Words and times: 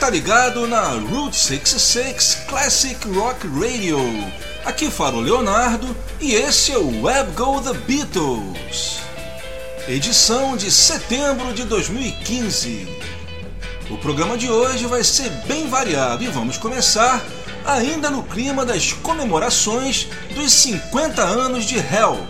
Tá 0.00 0.08
ligado 0.08 0.66
na 0.66 0.80
Route 0.80 1.36
66 1.36 2.44
Classic 2.48 3.06
Rock 3.10 3.46
Radio. 3.48 3.98
Aqui 4.64 4.90
fala 4.90 5.18
o 5.18 5.20
Leonardo 5.20 5.94
e 6.18 6.32
esse 6.32 6.72
é 6.72 6.78
o 6.78 7.02
Web 7.02 7.32
Go 7.32 7.60
The 7.60 7.74
Beatles. 7.74 9.00
Edição 9.86 10.56
de 10.56 10.70
setembro 10.70 11.52
de 11.52 11.64
2015. 11.64 12.88
O 13.90 13.98
programa 13.98 14.38
de 14.38 14.50
hoje 14.50 14.86
vai 14.86 15.04
ser 15.04 15.28
bem 15.46 15.68
variado 15.68 16.24
e 16.24 16.28
vamos 16.28 16.56
começar 16.56 17.22
ainda 17.66 18.08
no 18.08 18.22
clima 18.22 18.64
das 18.64 18.94
comemorações 18.94 20.08
dos 20.34 20.50
50 20.50 21.20
anos 21.20 21.66
de 21.66 21.76
Hell. 21.76 22.26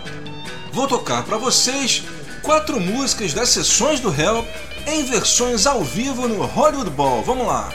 Vou 0.73 0.89
tocar 0.89 1.23
para 1.23 1.37
vocês 1.37 2.03
quatro 2.41 2.81
músicas 2.81 3.33
das 3.33 3.47
sessões 3.47 4.01
do 4.01 4.09
Hell 4.09 4.45
em 4.87 5.03
versões 5.03 5.65
ao 5.65 5.83
vivo 5.83 6.27
no 6.27 6.45
Hollywood 6.45 6.89
Bowl. 6.91 7.21
Vamos 7.23 7.47
lá! 7.47 7.71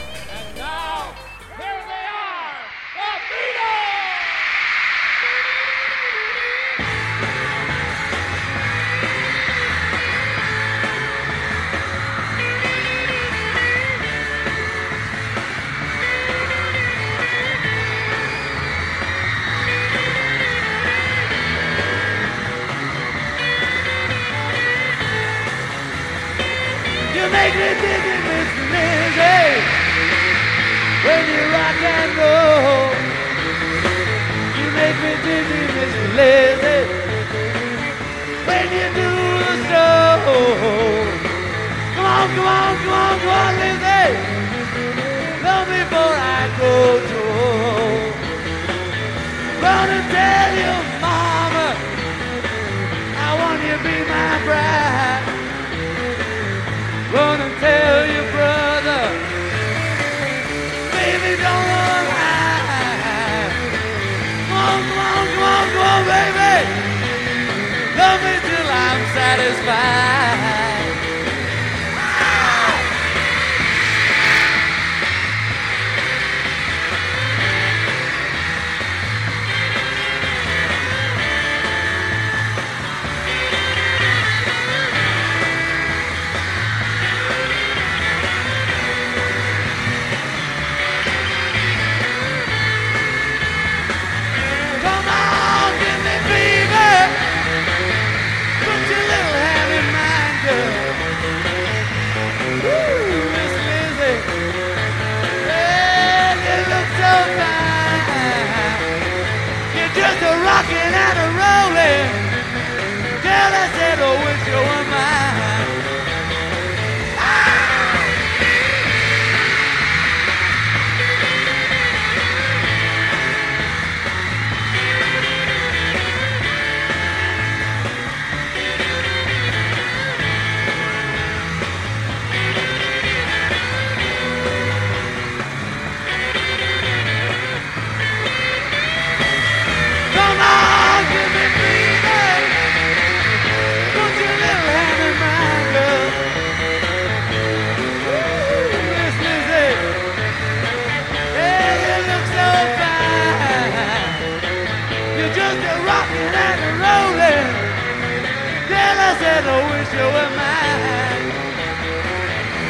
said, 159.27 159.45
I 159.55 159.57
wish 159.71 159.91
you 159.99 160.07
were 160.15 160.31
mine. 160.41 161.25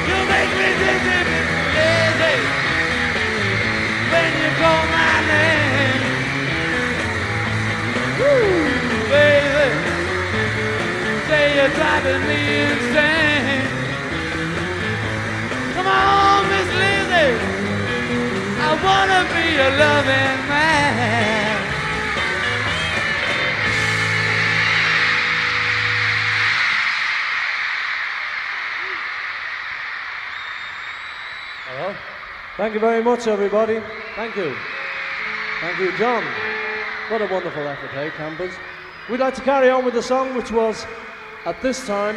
You 0.10 0.18
make 0.34 0.52
me 0.60 0.70
dizzy, 0.82 1.22
lazy, 1.78 2.38
when 4.12 4.30
you 4.42 4.50
call 4.62 4.84
my 4.98 5.14
name. 5.34 6.04
Woo, 8.20 8.42
baby, 9.14 9.70
say 11.28 11.44
you're 11.58 11.74
driving 11.80 12.24
me 12.30 12.40
insane. 12.68 13.68
Come 15.76 15.88
on, 16.02 16.40
Miss 16.52 16.70
Lizzie, 16.82 17.36
I 18.68 18.70
wanna 18.88 19.22
be 19.34 19.44
your 19.60 19.74
loving 19.86 20.40
man. 20.54 21.47
Thank 32.58 32.74
you 32.74 32.80
very 32.80 33.04
much, 33.04 33.28
everybody. 33.28 33.80
Thank 34.16 34.36
you. 34.36 34.56
Thank 35.62 35.78
you, 35.78 35.96
John. 35.96 36.24
What 37.08 37.22
a 37.22 37.28
wonderful 37.28 37.68
effort, 37.68 37.92
hey, 37.92 38.10
Campers. 38.18 38.52
We'd 39.12 39.20
like 39.20 39.36
to 39.36 39.42
carry 39.42 39.70
on 39.70 39.86
with 39.86 39.94
the 39.94 40.02
song, 40.02 40.36
which 40.36 40.52
was 40.52 40.84
at 41.46 41.62
this 41.62 41.86
time, 41.86 42.16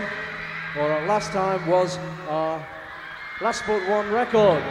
or 0.78 0.90
at 0.90 1.06
last 1.06 1.32
time, 1.32 1.66
was 1.66 1.98
our 2.26 2.66
last 3.42 3.64
but 3.66 3.87
one 3.87 4.10
record. 4.10 4.62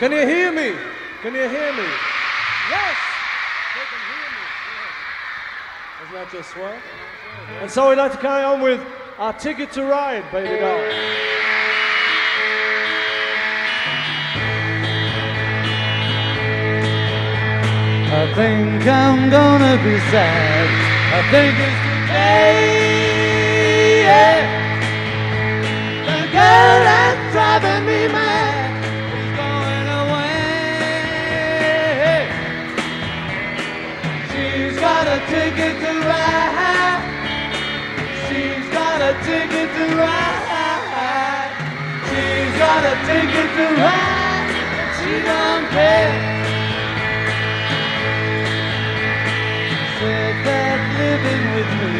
Can 0.00 0.10
you 0.10 0.26
hear 0.26 0.50
me? 0.50 0.74
Can 1.22 1.36
you 1.36 1.48
hear 1.48 1.72
me? 1.72 1.88
Yes! 2.68 2.96
They 3.76 3.86
can 3.92 4.02
hear 4.10 4.28
me. 4.34 4.44
Isn't 6.02 6.14
that 6.14 6.32
just 6.32 6.50
swell? 6.50 6.76
And 7.60 7.70
so 7.70 7.90
we'd 7.90 7.98
like 7.98 8.10
to 8.10 8.18
carry 8.18 8.42
on 8.42 8.60
with 8.60 8.80
our 9.18 9.32
ticket 9.34 9.70
to 9.72 9.84
ride, 9.84 10.24
baby 10.32 10.58
doll. 10.58 11.53
Think 18.34 18.84
I'm 18.84 19.30
gonna 19.30 19.76
be 19.84 19.96
sad. 20.10 20.68
I 21.14 21.22
think 21.30 21.54
it's 21.54 21.80
today. 21.86 23.22
Yeah. 24.02 24.42
The 26.10 26.20
girl 26.34 26.76
that's 26.88 27.32
driving 27.32 27.84
me 27.86 28.00
mad 28.10 28.74
is 29.14 29.30
going 29.38 29.88
away. 30.02 31.14
She's 34.30 34.74
got 34.82 35.06
a 35.06 35.18
ticket 35.30 35.74
to 35.84 35.92
ride. 36.10 37.02
She's 38.26 38.66
got 38.74 38.98
a 38.98 39.14
ticket 39.22 39.70
to 39.78 39.86
ride. 39.94 41.54
She's 42.10 42.52
got 42.58 42.82
a 42.82 42.94
ticket 43.06 43.48
to 43.58 43.66
ride. 43.78 44.50
She 44.98 45.22
don't 45.22 45.66
care. 45.70 46.43
Living 51.14 51.46
with 51.54 51.70
me 51.80 51.94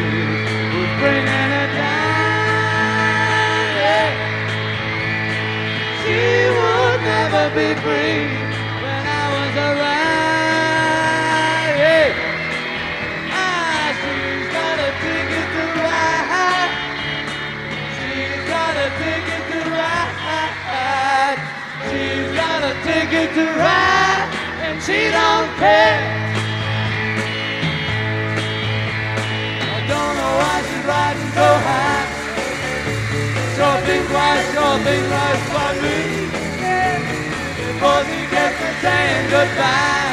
was 0.75 0.91
bringing 0.99 1.47
her 1.55 1.67
down. 1.79 2.99
Yeah. 3.79 4.11
She 6.01 6.19
would. 6.55 6.99
never 7.11 7.45
be 7.55 7.69
free 7.83 8.27
when 8.83 9.03
I 9.21 9.25
was 9.35 9.53
around. 9.69 10.53
Yeah. 11.83 12.11
Ah, 13.31 13.87
she's 14.01 14.47
got 14.57 14.77
a 14.83 14.91
ticket 15.05 15.47
to 15.55 15.63
ride. 15.85 16.73
She's 17.95 18.43
got 18.51 18.75
a 18.85 18.89
ticket 18.99 19.43
to 19.51 19.59
ride. 19.79 21.39
She's 21.87 22.29
got 22.41 22.61
a 22.71 22.73
ticket 22.87 23.29
to 23.37 23.45
ride, 23.63 24.29
and 24.65 24.75
she 24.83 24.99
don't 25.17 25.49
care. 25.63 26.34
Think 33.85 34.03
twice, 34.09 34.45
sure 34.53 34.77
think 34.85 35.05
right 35.13 35.41
for 35.53 35.71
me. 35.83 35.97
Before 37.67 38.01
she 38.09 38.19
gets 38.33 38.55
to 38.61 38.69
saying 38.81 39.25
goodbye. 39.29 40.03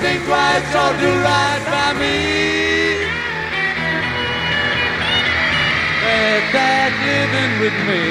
Think 0.00 0.20
twice, 0.26 0.64
sure 0.70 0.94
do 1.00 1.10
right 1.26 1.62
by 1.66 1.92
me. 1.98 2.16
That 6.04 6.42
dad 6.54 6.90
living 7.02 7.52
with 7.62 7.76
me 7.88 8.02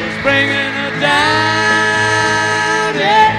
was 0.00 0.16
bringing 0.26 0.72
her 0.80 0.92
down, 0.98 2.90
yeah. 2.98 3.32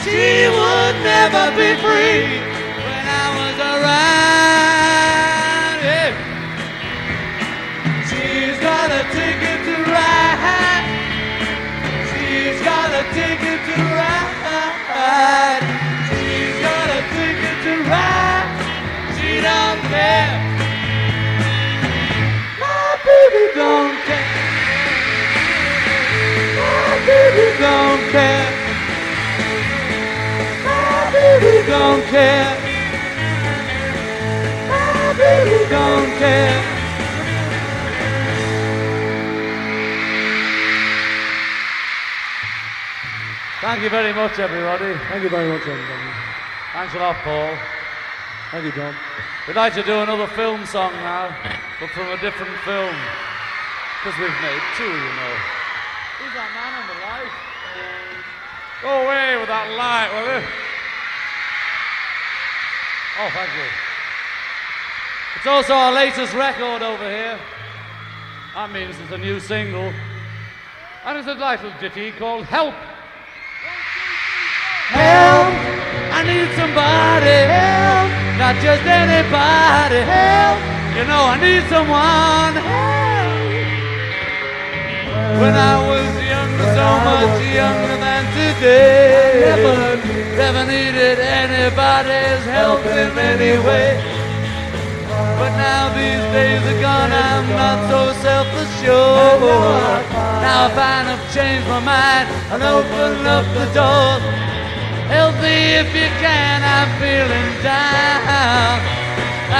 She 0.00 0.48
would 0.48 0.96
never 1.04 1.44
be 1.60 1.76
free 1.84 2.40
when 2.84 3.04
I 3.04 3.26
was 3.36 3.56
around, 3.60 4.61
don't 27.62 28.10
care. 28.10 28.52
My 30.64 31.10
baby 31.12 31.66
don't 31.66 32.04
care. 32.06 32.56
My 34.68 35.14
baby 35.16 35.70
don't 35.70 36.18
care. 36.18 36.71
Thank 43.62 43.84
you 43.84 43.90
very 43.90 44.12
much, 44.12 44.40
everybody. 44.40 44.92
Thank 45.06 45.22
you 45.22 45.28
very 45.30 45.48
much, 45.48 45.62
everybody. 45.62 46.10
Thanks 46.72 46.94
a 46.94 46.98
lot, 46.98 47.14
Paul. 47.22 47.56
Thank 48.50 48.64
you, 48.64 48.72
John. 48.72 48.92
We'd 49.46 49.54
like 49.54 49.72
to 49.74 49.84
do 49.84 50.00
another 50.00 50.26
film 50.26 50.66
song 50.66 50.92
now, 50.94 51.30
but 51.78 51.88
from 51.90 52.08
a 52.08 52.18
different 52.18 52.58
film. 52.66 52.90
Because 54.02 54.18
we've 54.18 54.34
made 54.42 54.62
two, 54.76 54.82
you 54.82 55.12
know. 55.14 55.34
Who's 56.18 56.34
that 56.34 56.50
man 56.58 56.74
on 56.74 56.90
the 56.90 56.98
light? 57.06 57.30
Go 58.82 59.06
away 59.06 59.38
with 59.38 59.46
that 59.46 59.70
light, 59.78 60.10
will 60.10 60.26
you? 60.26 60.42
Oh, 63.22 63.30
thank 63.30 63.50
you. 63.54 63.70
It's 65.36 65.46
also 65.46 65.74
our 65.74 65.92
latest 65.92 66.34
record 66.34 66.82
over 66.82 67.08
here. 67.08 67.38
That 68.56 68.72
means 68.72 68.96
it's 68.98 69.12
a 69.12 69.18
new 69.18 69.38
single. 69.38 69.92
And 71.04 71.16
it's 71.16 71.28
a 71.28 71.34
little 71.34 71.72
ditty 71.78 72.10
called 72.10 72.46
Help. 72.46 72.74
Help! 74.92 75.48
I 76.12 76.20
need 76.28 76.48
somebody. 76.60 77.38
Help! 77.48 78.08
Not 78.38 78.54
just 78.60 78.84
anybody. 78.84 80.00
Help! 80.04 80.58
You 80.96 81.04
know, 81.08 81.22
I 81.32 81.36
need 81.40 81.64
someone. 81.72 82.54
Help! 82.60 82.92
When 85.40 85.54
I 85.56 85.76
was 85.90 86.12
younger, 86.22 86.68
so 86.76 86.88
much 87.08 87.40
younger 87.50 87.96
than 87.98 88.22
today, 88.36 89.42
never, 89.48 89.96
never 90.36 90.62
needed 90.70 91.18
anybody's 91.18 92.44
help 92.46 92.84
in 92.86 93.10
any 93.18 93.58
way. 93.66 93.98
But 95.40 95.52
now 95.56 95.88
these 95.96 96.24
days 96.36 96.62
are 96.62 96.80
gone, 96.80 97.10
I'm 97.10 97.48
not 97.50 97.78
so 97.90 98.12
self-assured. 98.22 100.04
Now 100.44 100.66
I 100.66 100.70
find 100.78 101.08
I've 101.08 101.26
changed 101.34 101.66
my 101.66 101.80
mind 101.80 102.28
and 102.52 102.62
opened 102.62 103.26
up 103.26 103.46
the 103.58 103.66
door. 103.74 104.20
Help 105.12 105.34
me 105.44 105.56
if 105.82 105.88
you 105.94 106.08
can, 106.24 106.58
I'm 106.76 106.90
feeling 106.96 107.52
down. 107.62 108.80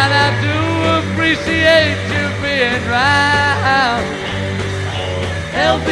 And 0.00 0.10
I 0.24 0.28
do 0.46 0.58
appreciate 0.98 2.00
you 2.14 2.24
being 2.40 2.84
round. 2.88 4.22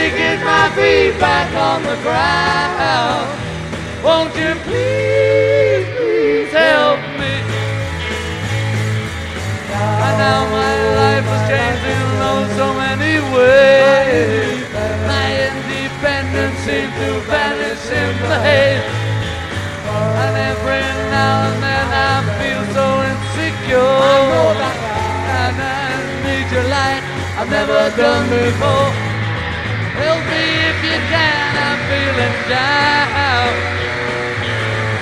Me 0.01 0.09
get 0.09 0.43
my 0.43 0.71
feet 0.71 1.21
back 1.21 1.53
on 1.55 1.83
the 1.83 1.97
ground. 2.01 3.29
Won't 4.03 4.35
you 4.35 4.55
please, 4.65 5.85
please 5.99 6.51
help 6.53 7.01
me? 7.21 7.35
And 10.07 10.17
now 10.25 10.41
my 10.49 10.75
life 11.01 11.27
has 11.33 11.43
changed 11.51 11.85
in 11.85 12.07
oh, 12.29 12.49
so 12.57 12.67
many 12.73 13.21
ways. 13.37 14.65
My 15.05 15.27
independence 15.49 16.59
seems 16.61 16.95
to 17.00 17.21
vanish 17.29 17.85
in 17.90 18.17
the 18.23 18.38
haze. 18.40 19.00
And 21.21 21.61
now 21.61 21.77
and 21.77 21.93
I 21.93 22.17
feel 22.41 22.65
so 22.77 22.87
insecure. 23.11 24.00
And 25.45 25.57
I 25.61 25.91
need 26.25 26.47
your 26.55 26.65
light 26.65 27.03
I've 27.39 27.50
never 27.50 27.83
done 27.97 28.25
before. 28.29 28.91
Help 30.00 30.23
me 30.33 30.45
if 30.71 30.79
you 30.89 30.99
can, 31.12 31.50
I'm 31.69 31.81
feeling 31.93 32.37
down. 32.49 33.53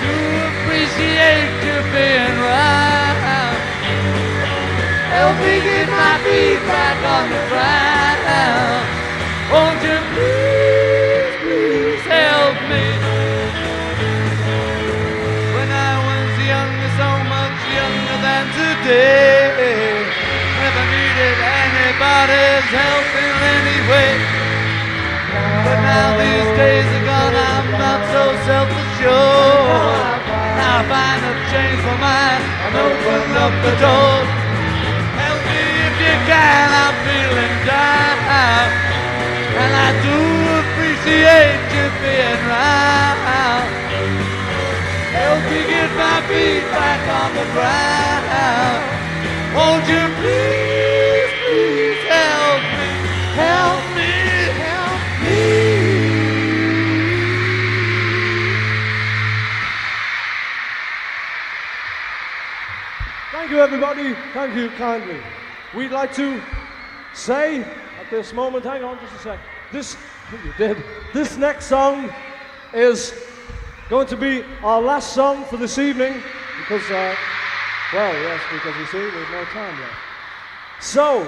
To 0.02 0.12
appreciate 0.50 1.54
you 1.66 1.76
being 1.94 2.36
right. 2.50 3.54
Help 5.14 5.36
me 5.44 5.54
get 5.68 5.86
my 5.86 6.14
feet 6.24 6.60
back 6.66 6.98
on 7.14 7.24
the 7.30 7.42
ground. 7.50 8.82
Won't 9.52 9.80
you 9.86 9.97
today, 18.88 20.00
never 20.64 20.84
needed 20.88 21.36
anybody's 21.44 22.68
help 22.72 23.08
in 23.20 23.36
any 23.60 23.78
way. 23.84 24.12
But 25.64 25.78
now 25.84 26.16
these 26.16 26.48
days 26.56 26.88
are 26.96 27.04
gone, 27.04 27.36
I'm 27.36 27.68
not 27.76 28.00
so 28.16 28.24
self-assured. 28.48 30.24
Now 30.56 30.80
I 30.80 30.88
find 30.88 31.20
I've 31.20 31.42
changed 31.52 31.84
my 31.84 31.96
mind 32.00 32.42
and 32.64 32.74
opened 32.80 33.36
up 33.36 33.54
the 33.60 33.74
door. 33.76 34.16
Help 35.20 35.40
me 35.52 35.62
if 35.84 35.94
you 36.08 36.14
can, 36.24 36.66
I'm 36.72 36.96
feeling 37.04 37.56
down. 37.68 38.68
And 39.52 39.72
I 39.84 39.90
do 40.00 40.18
appreciate 40.64 41.60
you 41.76 41.84
being 42.00 42.40
round. 42.48 43.68
Help 45.12 45.40
me 45.52 45.60
get 45.68 45.90
my 45.92 46.24
feet 46.24 46.57
back 46.78 47.02
on 47.20 47.30
the 47.34 47.46
ground. 47.54 48.82
Won't 49.56 49.86
you 49.88 50.04
please, 50.20 51.30
please 51.42 52.00
help 52.06 52.62
me, 52.78 52.90
help 53.42 53.82
me, 53.98 54.12
help 54.62 55.02
me. 55.24 55.40
Thank 63.32 63.50
you, 63.50 63.58
everybody. 63.58 64.14
Thank 64.32 64.54
you 64.54 64.68
kindly. 64.78 65.20
We'd 65.74 65.90
like 65.90 66.14
to 66.14 66.40
say 67.12 67.62
at 67.62 68.08
this 68.08 68.32
moment, 68.32 68.64
hang 68.64 68.84
on 68.84 69.00
just 69.00 69.14
a 69.16 69.18
sec. 69.18 69.40
This, 69.72 69.96
you 70.44 70.52
did. 70.56 70.76
This 71.12 71.36
next 71.36 71.66
song 71.66 72.08
is 72.72 73.14
going 73.90 74.06
to 74.06 74.16
be 74.16 74.44
our 74.62 74.80
last 74.80 75.12
song 75.12 75.44
for 75.46 75.56
this 75.56 75.78
evening 75.78 76.22
because, 76.68 76.90
uh, 76.90 77.14
well, 77.94 78.12
yes, 78.12 78.40
because 78.52 78.76
you 78.78 78.86
see, 78.86 78.98
we've 78.98 79.30
no 79.30 79.42
time 79.44 79.80
left. 79.80 79.94
So, 80.80 81.26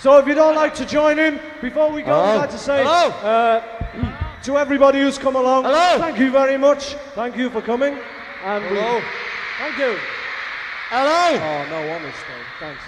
so 0.00 0.18
if 0.18 0.26
you 0.26 0.34
don't 0.34 0.56
like 0.56 0.74
to 0.74 0.84
join 0.86 1.20
in, 1.20 1.40
before 1.60 1.92
we 1.92 2.02
go, 2.02 2.18
I'd 2.18 2.36
like 2.36 2.50
to 2.50 2.58
say 2.58 2.82
Hello. 2.82 3.08
uh, 3.22 4.38
to 4.42 4.58
everybody 4.58 4.98
who's 5.00 5.18
come 5.18 5.36
along, 5.36 5.64
Hello. 5.64 5.98
thank 5.98 6.18
you 6.18 6.32
very 6.32 6.58
much. 6.58 6.94
Thank 7.14 7.36
you 7.36 7.48
for 7.48 7.62
coming. 7.62 7.96
And 8.44 8.64
we- 8.64 8.76
thank 9.58 9.78
you. 9.78 9.96
Hello. 10.88 11.38
Oh, 11.38 11.70
no, 11.70 11.92
honestly, 11.92 12.44
thanks. 12.58 12.82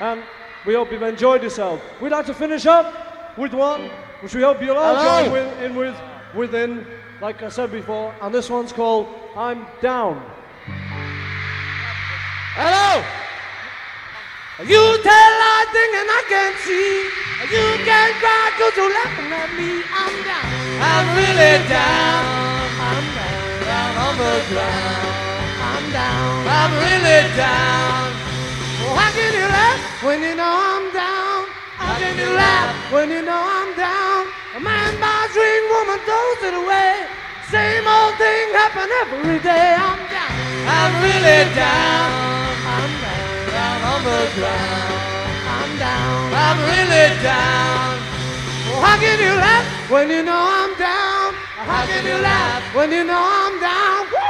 And 0.00 0.22
we 0.66 0.74
hope 0.74 0.92
you've 0.92 1.02
enjoyed 1.02 1.42
yourself. 1.42 1.80
We'd 2.00 2.12
like 2.12 2.26
to 2.26 2.34
finish 2.34 2.66
up 2.66 3.38
with 3.38 3.54
one, 3.54 3.88
which 4.20 4.34
we 4.34 4.42
hope 4.42 4.60
you'll 4.62 4.76
all 4.76 4.94
Hello. 4.94 5.22
join 5.24 5.32
with, 5.32 5.62
in 5.62 5.74
with, 5.74 5.96
within, 6.34 6.86
like 7.22 7.42
I 7.42 7.48
said 7.48 7.72
before. 7.72 8.14
And 8.20 8.34
this 8.34 8.50
one's 8.50 8.72
called 8.74 9.08
I'm 9.34 9.66
Down. 9.80 10.22
Hello. 12.58 13.06
You 14.66 14.82
tell 15.06 15.34
I 15.46 15.62
think 15.70 15.94
and 15.94 16.10
I 16.10 16.22
can't 16.26 16.58
see. 16.66 17.06
You 17.54 17.66
can 17.86 18.10
cry 18.18 18.50
cause 18.58 18.74
you're 18.74 18.90
laughing 18.90 19.30
at 19.30 19.54
me. 19.54 19.86
I'm 19.86 20.14
down. 20.26 20.50
I'm 20.82 21.06
really 21.14 21.54
down. 21.70 22.18
I'm 22.82 23.06
down. 23.14 23.62
Down 23.62 23.92
on 23.94 24.14
the 24.18 24.34
ground. 24.50 25.06
I'm 25.70 25.84
down. 25.94 26.34
I'm 26.50 26.72
really 26.82 27.22
down. 27.38 28.10
How 28.90 29.10
can 29.14 29.30
you 29.38 29.46
laugh 29.54 29.78
when 30.02 30.18
you 30.26 30.34
know 30.34 30.50
I'm 30.50 30.90
down? 30.90 31.46
How 31.78 31.94
can 31.94 32.18
you 32.18 32.30
laugh 32.34 32.74
when 32.90 33.06
you 33.14 33.22
know 33.22 33.38
I'm 33.38 33.70
down? 33.78 34.34
A 34.58 34.60
man 34.66 34.98
buys 34.98 35.30
ring, 35.30 35.62
woman 35.78 36.02
throws 36.02 36.42
it 36.42 36.54
away. 36.58 37.06
Same 37.54 37.86
old 37.86 38.18
thing 38.18 38.50
happen 38.50 38.90
every 39.06 39.38
day. 39.46 39.78
I'm 39.78 40.02
down. 40.10 40.34
I'm 40.66 40.92
really 41.06 41.54
down. 41.54 42.37
I'm 43.98 44.04
down. 44.04 44.14
Down 44.14 44.14
on 44.14 44.26
the 44.26 44.30
ground. 44.38 44.94
I'm 45.48 45.78
down. 45.78 46.30
I'm 46.34 46.58
really 46.70 47.22
down. 47.22 47.98
Oh, 48.70 48.80
how 48.80 48.96
can 49.00 49.18
you 49.18 49.34
laugh 49.34 49.90
when 49.90 50.10
you 50.10 50.22
know 50.22 50.38
I'm 50.38 50.78
down? 50.78 51.34
How 51.66 51.84
can 51.86 52.06
you 52.06 52.22
laugh 52.22 52.74
when 52.74 52.92
you 52.92 53.04
know 53.04 53.18
I'm 53.18 53.60
down? 53.60 54.27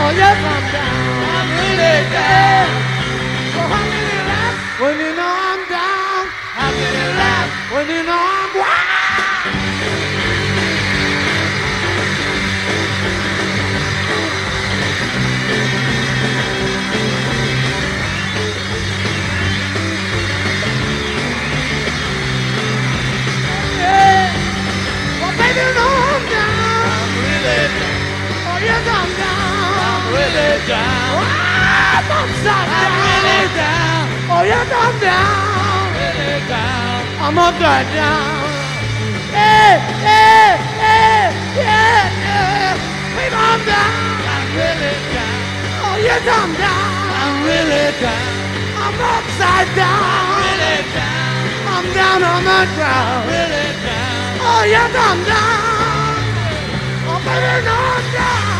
Oh, 0.00 0.12
yes, 0.14 0.38
I'm 0.38 0.64
down. 0.72 0.94
I'm 1.34 1.48
really 1.58 1.96
down. 2.14 2.68
So 3.52 3.60
how 3.72 3.84
you 3.84 4.08
laugh 4.30 4.80
when 4.80 4.94
you 5.00 5.12
know 5.12 5.32
I'm 5.50 5.60
down? 5.68 6.28
How 6.56 6.70
you 6.70 6.92
laugh 7.18 7.50
when 7.72 7.88
you 7.88 8.02
know 8.04 8.16
I'm 8.16 8.54
down? 8.54 8.77
Oh, 28.88 28.96
I'm. 28.96 29.12
I'm 29.78 30.02
really 30.12 30.52
down. 30.66 31.20
I'm 31.98 32.08
upside 32.08 32.68
down. 32.68 32.88
I'm 32.88 32.94
really 33.04 33.44
down. 33.54 34.04
Oh, 34.30 34.42
yes, 34.42 34.68
I'm 34.72 34.94
down. 35.00 35.92
Really 35.98 36.40
down. 36.48 37.00
I'm 37.20 37.38
upside 37.38 37.88
down. 37.92 38.48
Yeah, 39.32 39.76
yeah, 40.00 40.56
yeah, 40.80 41.32
yeah, 41.56 42.00
yeah. 42.24 42.76
Baby, 43.16 43.36
I'm 43.36 43.60
down. 43.68 43.92
I'm 44.24 44.46
really 44.56 44.96
down. 45.12 45.36
Oh, 45.84 45.96
yes, 46.00 46.24
I'm 46.24 46.50
down. 46.56 46.88
I'm 47.20 47.34
really 47.44 47.92
down. 48.00 48.32
I'm 48.78 48.96
upside 48.96 49.70
down. 49.76 50.00
I'm 50.00 50.28
really 50.40 50.80
down. 50.96 51.28
I'm 51.68 51.86
down 51.92 52.20
on 52.24 52.40
the 52.44 52.60
ground. 52.74 53.22
Really 53.28 53.68
down. 53.84 54.38
Oh, 54.40 54.62
yes, 54.64 54.92
I'm 54.96 55.18
down. 55.28 55.68
Oh, 57.10 57.18
baby, 57.24 57.54
no, 57.66 57.74
I'm 57.76 58.06
down. 58.12 58.57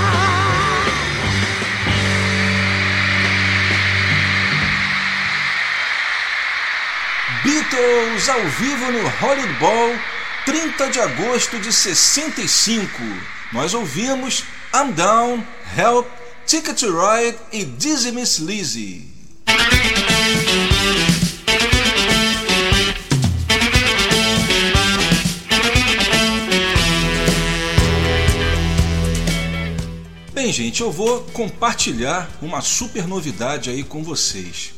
Beatles 7.49 8.28
ao 8.28 8.47
vivo 8.47 8.93
no 8.93 9.09
Hollywood 9.09 9.55
Bowl, 9.55 9.99
30 10.45 10.90
de 10.90 11.00
agosto 11.00 11.59
de 11.59 11.73
65. 11.73 12.87
Nós 13.55 13.73
ouvimos 13.73 14.45
I'm 14.75 14.93
Down, 14.93 15.43
Help, 15.75 16.07
Ticket 16.45 16.78
to 16.78 16.88
Ride 16.88 17.38
e 17.50 17.64
Dizzy 17.64 18.12
Miss 18.12 18.37
Lizzy. 18.37 19.07
Bem, 30.35 30.52
gente, 30.52 30.83
eu 30.83 30.93
vou 30.93 31.23
compartilhar 31.33 32.28
uma 32.43 32.61
super 32.61 33.09
novidade 33.09 33.71
aí 33.71 33.83
com 33.83 34.05
vocês. 34.05 34.75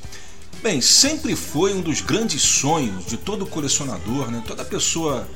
Bem, 0.62 0.82
sempre 0.82 1.34
foi 1.34 1.72
um 1.72 1.80
dos 1.80 2.02
grandes 2.02 2.42
sonhos 2.42 3.06
de 3.06 3.16
todo 3.16 3.46
colecionador, 3.46 4.30
né? 4.30 4.42
toda 4.46 4.62
pessoa 4.62 5.26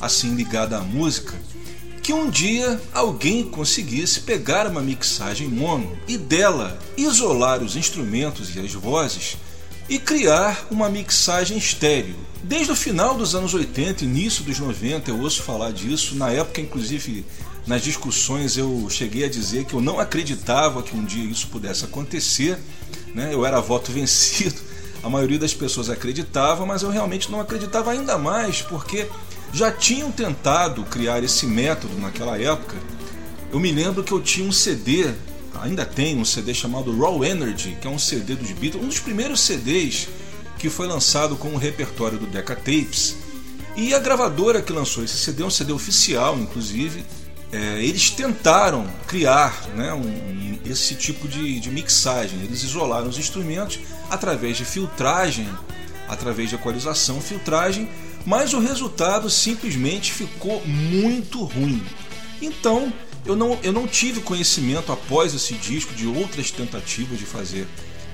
assim 0.00 0.36
ligada 0.36 0.78
à 0.78 0.80
música, 0.82 1.34
que 2.00 2.12
um 2.12 2.30
dia 2.30 2.80
alguém 2.94 3.42
conseguisse 3.42 4.20
pegar 4.20 4.68
uma 4.68 4.80
mixagem 4.80 5.48
mono 5.48 5.98
e 6.06 6.16
dela 6.16 6.78
isolar 6.96 7.60
os 7.60 7.74
instrumentos 7.74 8.54
e 8.54 8.60
as 8.60 8.72
vozes 8.72 9.36
e 9.88 9.98
criar 9.98 10.68
uma 10.70 10.88
mixagem 10.88 11.58
estéreo. 11.58 12.14
Desde 12.44 12.70
o 12.70 12.76
final 12.76 13.16
dos 13.16 13.34
anos 13.34 13.54
80, 13.54 14.04
início 14.04 14.44
dos 14.44 14.60
90, 14.60 15.10
eu 15.10 15.20
ouço 15.20 15.42
falar 15.42 15.72
disso. 15.72 16.14
Na 16.14 16.30
época, 16.30 16.60
inclusive, 16.60 17.26
nas 17.66 17.82
discussões 17.82 18.56
eu 18.56 18.86
cheguei 18.88 19.24
a 19.24 19.28
dizer 19.28 19.64
que 19.64 19.74
eu 19.74 19.80
não 19.80 19.98
acreditava 19.98 20.84
que 20.84 20.96
um 20.96 21.04
dia 21.04 21.24
isso 21.24 21.48
pudesse 21.48 21.84
acontecer. 21.84 22.56
Né? 23.18 23.34
Eu 23.34 23.44
era 23.44 23.60
voto 23.60 23.90
vencido. 23.92 24.54
A 25.02 25.10
maioria 25.10 25.38
das 25.38 25.52
pessoas 25.52 25.90
acreditava, 25.90 26.64
mas 26.64 26.82
eu 26.82 26.90
realmente 26.90 27.30
não 27.30 27.40
acreditava 27.40 27.90
ainda 27.90 28.16
mais, 28.16 28.62
porque 28.62 29.08
já 29.52 29.72
tinham 29.72 30.10
tentado 30.10 30.84
criar 30.84 31.22
esse 31.22 31.46
método 31.46 31.98
naquela 31.98 32.38
época. 32.38 32.76
Eu 33.52 33.58
me 33.58 33.72
lembro 33.72 34.04
que 34.04 34.12
eu 34.12 34.20
tinha 34.20 34.46
um 34.46 34.52
CD, 34.52 35.12
ainda 35.60 35.84
tem 35.84 36.16
um 36.16 36.24
CD 36.24 36.52
chamado 36.52 36.96
Raw 36.96 37.24
Energy, 37.24 37.76
que 37.80 37.86
é 37.86 37.90
um 37.90 37.98
CD 37.98 38.34
dos 38.34 38.50
Beatles, 38.52 38.84
um 38.84 38.88
dos 38.88 39.00
primeiros 39.00 39.40
CDs 39.40 40.08
que 40.58 40.68
foi 40.68 40.86
lançado 40.86 41.36
com 41.36 41.48
o 41.50 41.56
repertório 41.56 42.18
do 42.18 42.26
Decca 42.26 42.56
Tapes. 42.56 43.16
E 43.76 43.94
a 43.94 43.98
gravadora 44.00 44.60
que 44.60 44.72
lançou 44.72 45.04
esse 45.04 45.16
CD, 45.16 45.44
um 45.44 45.50
CD 45.50 45.72
oficial, 45.72 46.36
inclusive, 46.36 47.04
é, 47.52 47.82
eles 47.82 48.10
tentaram 48.10 48.86
criar 49.06 49.68
né, 49.74 49.92
um, 49.94 50.00
um, 50.00 50.58
esse 50.66 50.94
tipo 50.94 51.26
de, 51.26 51.58
de, 51.60 51.70
mixagem. 51.70 52.40
Eles 52.42 52.62
isolaram 52.62 53.08
os 53.08 53.18
instrumentos 53.18 53.78
através 54.10 54.56
de 54.56 54.64
filtragem, 54.64 55.48
através 56.08 56.50
de 56.50 56.56
equalização, 56.56 57.20
filtragem, 57.20 57.88
mas 58.26 58.52
o 58.52 58.60
resultado 58.60 59.30
simplesmente 59.30 60.12
ficou 60.12 60.62
muito 60.66 61.42
ruim. 61.44 61.82
Então 62.42 62.92
eu 63.24 63.34
não, 63.34 63.58
eu 63.62 63.72
não 63.72 63.86
tive 63.86 64.20
conhecimento 64.20 64.92
após 64.92 65.34
esse 65.34 65.54
disco 65.54 65.94
de 65.94 66.06
outras 66.06 66.50
tentativas 66.50 67.18
de 67.18 67.24
fazer 67.24 67.66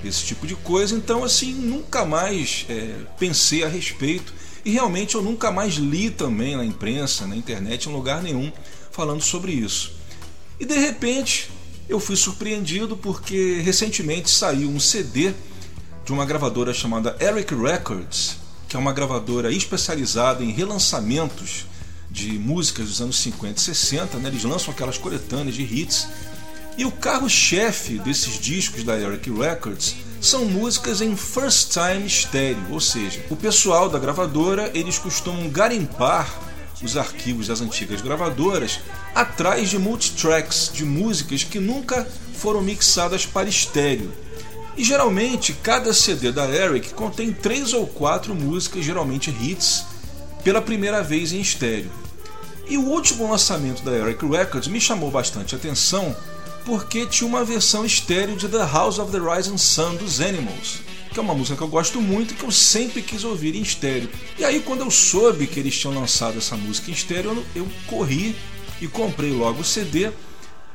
esse 0.03 0.23
tipo 0.23 0.45
de 0.45 0.55
coisa, 0.55 0.95
então 0.95 1.23
assim 1.23 1.53
nunca 1.53 2.05
mais 2.05 2.65
é, 2.69 2.95
pensei 3.17 3.63
a 3.63 3.67
respeito 3.67 4.33
e 4.63 4.71
realmente 4.71 5.15
eu 5.15 5.21
nunca 5.21 5.51
mais 5.51 5.75
li 5.75 6.09
também 6.09 6.55
na 6.55 6.65
imprensa, 6.65 7.25
na 7.25 7.35
internet, 7.35 7.87
em 7.87 7.93
lugar 7.93 8.21
nenhum 8.21 8.51
falando 8.95 9.21
sobre 9.21 9.51
isso. 9.51 9.93
E 10.57 10.65
de 10.65 10.77
repente 10.77 11.51
eu 11.89 11.99
fui 11.99 12.15
surpreendido 12.15 12.95
porque 12.95 13.59
recentemente 13.61 14.29
saiu 14.29 14.69
um 14.69 14.79
CD 14.79 15.33
de 16.05 16.13
uma 16.13 16.25
gravadora 16.25 16.73
chamada 16.73 17.15
Eric 17.19 17.53
Records, 17.53 18.37
que 18.69 18.75
é 18.75 18.79
uma 18.79 18.93
gravadora 18.93 19.51
especializada 19.51 20.43
em 20.43 20.51
relançamentos 20.51 21.65
de 22.09 22.39
músicas 22.39 22.87
dos 22.87 23.01
anos 23.01 23.17
50 23.19 23.59
e 23.59 23.63
60. 23.63 24.17
Né? 24.17 24.29
Eles 24.29 24.43
lançam 24.43 24.73
aquelas 24.73 24.97
coletâneas 24.97 25.55
de 25.55 25.63
hits. 25.63 26.07
E 26.77 26.85
o 26.85 26.91
carro-chefe 26.91 27.99
desses 27.99 28.39
discos 28.39 28.83
da 28.83 28.97
Eric 28.97 29.29
Records 29.31 29.95
são 30.21 30.45
músicas 30.45 31.01
em 31.01 31.15
first 31.15 31.71
time 31.71 32.05
estéreo, 32.05 32.65
ou 32.69 32.81
seja, 32.81 33.23
o 33.29 33.35
pessoal 33.35 33.89
da 33.89 33.97
gravadora 33.97 34.71
eles 34.73 34.97
costumam 34.97 35.49
garimpar 35.49 36.54
os 36.85 36.95
arquivos 36.95 37.47
das 37.47 37.61
antigas 37.61 38.01
gravadoras 38.01 38.79
atrás 39.13 39.69
de 39.69 39.77
multitracks 39.77 40.71
de 40.73 40.85
músicas 40.85 41.43
que 41.43 41.59
nunca 41.59 42.07
foram 42.33 42.61
mixadas 42.61 43.25
para 43.25 43.49
estéreo. 43.49 44.11
E 44.77 44.83
geralmente 44.83 45.53
cada 45.53 45.93
CD 45.93 46.31
da 46.31 46.45
Eric 46.47 46.93
contém 46.93 47.33
três 47.33 47.73
ou 47.73 47.87
quatro 47.87 48.35
músicas, 48.35 48.85
geralmente 48.85 49.29
hits, 49.29 49.85
pela 50.43 50.61
primeira 50.61 51.01
vez 51.01 51.33
em 51.33 51.41
estéreo. 51.41 51.91
E 52.67 52.77
o 52.77 52.85
último 52.85 53.29
lançamento 53.29 53.83
da 53.83 53.91
Eric 53.91 54.25
Records 54.25 54.67
me 54.67 54.81
chamou 54.81 55.11
bastante 55.11 55.55
atenção 55.55 56.15
porque 56.65 57.05
tinha 57.05 57.27
uma 57.27 57.45
versão 57.45 57.85
estéreo 57.85 58.35
de 58.35 58.49
The 58.49 58.65
House 58.65 58.97
of 58.97 59.11
the 59.11 59.19
Rising 59.19 59.57
Sun 59.57 59.95
dos 59.95 60.19
Animals, 60.19 60.79
que 61.13 61.19
é 61.19 61.21
uma 61.21 61.35
música 61.35 61.55
que 61.55 61.61
eu 61.61 61.67
gosto 61.67 62.01
muito 62.01 62.33
e 62.33 62.37
que 62.37 62.43
eu 62.43 62.51
sempre 62.51 63.03
quis 63.03 63.23
ouvir 63.23 63.55
em 63.55 63.61
estéreo. 63.61 64.09
E 64.37 64.43
aí, 64.43 64.59
quando 64.59 64.81
eu 64.81 64.89
soube 64.89 65.45
que 65.45 65.59
eles 65.59 65.77
tinham 65.77 65.93
lançado 65.93 66.39
essa 66.39 66.57
música 66.57 66.89
em 66.89 66.93
estéreo, 66.93 67.45
eu 67.55 67.67
corri 67.85 68.35
e 68.81 68.87
comprei 68.87 69.31
logo 69.31 69.61
o 69.61 69.63
CD. 69.63 70.11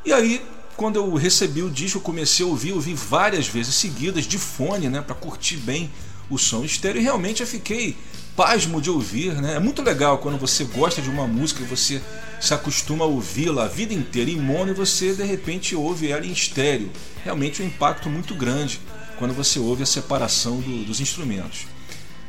E 0.05 0.13
aí, 0.13 0.41
quando 0.77 0.97
eu 0.97 1.13
recebi 1.15 1.63
o 1.63 1.69
disco, 1.69 2.01
comecei 2.01 2.47
a 2.47 2.49
ouvir, 2.49 2.73
ouvi 2.73 2.95
várias 2.95 3.49
vezes 3.49 3.75
seguidas 3.75 4.25
de 4.25 4.39
fone, 4.39 4.89
né, 4.89 5.03
para 5.03 5.15
curtir 5.15 5.57
bem 5.57 5.91
o 6.31 6.39
som 6.39 6.65
estéreo. 6.65 7.01
E 7.01 7.03
realmente 7.03 7.43
eu 7.43 7.47
fiquei 7.47 7.97
pasmo 8.41 8.81
de 8.81 8.89
ouvir, 8.89 9.35
né? 9.35 9.57
É 9.57 9.59
muito 9.59 9.83
legal 9.83 10.17
quando 10.17 10.39
você 10.39 10.65
gosta 10.65 11.03
de 11.03 11.11
uma 11.11 11.27
música 11.27 11.63
e 11.63 11.67
você 11.67 12.01
se 12.41 12.55
acostuma 12.55 13.05
a 13.05 13.07
ouvi-la 13.07 13.65
a 13.65 13.69
vida 13.69 13.93
inteira 13.93 14.31
em 14.31 14.39
mono 14.39 14.71
e 14.71 14.75
você 14.75 15.13
de 15.13 15.23
repente 15.23 15.77
ouve 15.77 16.11
ela 16.11 16.25
em 16.25 16.33
estéreo. 16.33 16.91
Realmente 17.23 17.63
um 17.63 17.67
impacto 17.67 18.09
muito 18.09 18.35
grande 18.35 18.81
quando 19.19 19.35
você 19.35 19.59
ouve 19.59 19.83
a 19.83 19.87
separação 19.87 20.59
do, 20.59 20.87
dos 20.87 21.03
instrumentos. 21.03 21.67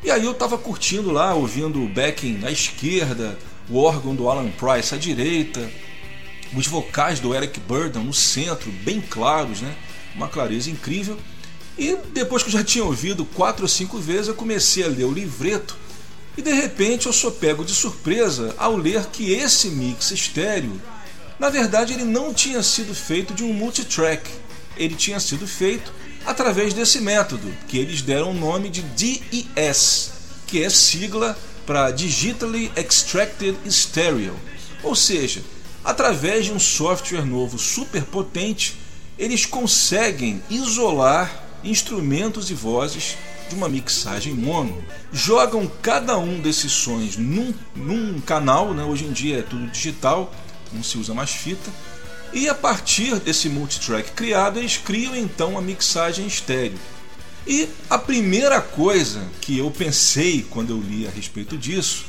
E 0.04 0.12
aí 0.12 0.26
eu 0.26 0.34
estava 0.34 0.58
curtindo 0.58 1.12
lá, 1.12 1.34
ouvindo 1.34 1.82
o 1.82 1.88
backing 1.88 2.42
à 2.44 2.52
esquerda, 2.52 3.40
o 3.70 3.78
órgão 3.78 4.14
do 4.14 4.30
Alan 4.30 4.52
Price 4.52 4.94
à 4.94 4.98
direita, 4.98 5.72
os 6.54 6.68
vocais 6.68 7.22
do 7.22 7.34
Eric 7.34 7.58
Burden 7.62 8.04
no 8.04 8.14
centro, 8.14 8.70
bem 8.84 9.00
claros, 9.00 9.62
né? 9.62 9.74
Uma 10.14 10.28
clareza 10.28 10.70
incrível. 10.70 11.18
E 11.78 11.96
depois 12.14 12.44
que 12.44 12.50
eu 12.50 12.54
já 12.54 12.66
tinha 12.66 12.84
ouvido 12.84 13.24
quatro 13.24 13.64
ou 13.64 13.70
cinco 13.70 13.98
vezes, 13.98 14.28
eu 14.28 14.36
comecei 14.36 14.84
a 14.84 14.90
ler 14.90 15.06
o 15.06 15.14
livreto 15.14 15.80
e 16.38 16.42
de 16.42 16.54
repente 16.54 17.08
eu 17.08 17.14
sou 17.14 17.32
pego 17.32 17.66
de 17.66 17.74
surpresa 17.74 18.56
ao 18.58 18.76
ler 18.76 19.06
que 19.08 19.34
esse 19.34 19.70
mix 19.70 20.12
estéreo, 20.12 20.80
na 21.42 21.50
verdade, 21.50 21.94
ele 21.94 22.04
não 22.04 22.32
tinha 22.32 22.62
sido 22.62 22.94
feito 22.94 23.34
de 23.34 23.44
um 23.44 23.52
multitrack. 23.52 24.30
Ele 24.78 24.94
tinha 24.94 25.20
sido 25.20 25.48
feito 25.48 25.92
através 26.24 26.72
desse 26.72 27.02
método, 27.02 27.52
que 27.68 27.80
eles 27.80 28.04
deram 28.04 28.30
o 28.30 28.34
nome 28.36 28.70
de 28.70 28.84
DES, 28.84 30.12
que 30.46 30.64
é 30.64 30.70
sigla 30.70 31.36
para 31.66 31.90
Digitally 31.90 32.72
Extracted 32.76 33.58
Stereo. 33.68 34.36
Ou 34.84 34.96
seja, 34.96 35.42
através 35.84 36.46
de 36.46 36.54
um 36.54 36.60
software 36.60 37.26
novo 37.26 37.58
super 37.58 38.04
potente, 38.04 38.80
eles 39.18 39.44
conseguem 39.44 40.44
isolar 40.48 41.44
instrumentos 41.64 42.52
e 42.52 42.54
vozes 42.54 43.18
de 43.52 43.56
uma 43.56 43.70
mixagem 43.70 44.34
mono. 44.34 44.84
Jogam 45.12 45.70
cada 45.82 46.18
um 46.18 46.40
desses 46.40 46.72
sons 46.72 47.18
num, 47.18 47.54
num 47.76 48.20
canal, 48.22 48.74
né? 48.74 48.84
hoje 48.84 49.06
em 49.06 49.12
dia 49.12 49.40
é 49.40 49.42
tudo 49.42 49.68
digital, 49.68 50.34
não 50.72 50.82
se 50.82 50.98
usa 50.98 51.14
mais 51.14 51.32
fita. 51.32 51.70
E 52.34 52.48
a 52.48 52.56
partir 52.56 53.20
desse 53.20 53.50
multitrack 53.50 54.12
criado, 54.12 54.58
eles 54.58 54.78
criam 54.78 55.16
então 55.16 55.58
a 55.58 55.62
mixagem 55.62 56.26
estéreo. 56.26 56.80
E 57.46 57.68
a 57.90 57.98
primeira 57.98 58.62
coisa 58.62 59.28
que 59.42 59.58
eu 59.58 59.70
pensei 59.70 60.46
quando 60.50 60.70
eu 60.72 60.80
li 60.80 61.06
a 61.06 61.12
respeito 61.12 61.58
disso 61.58 62.06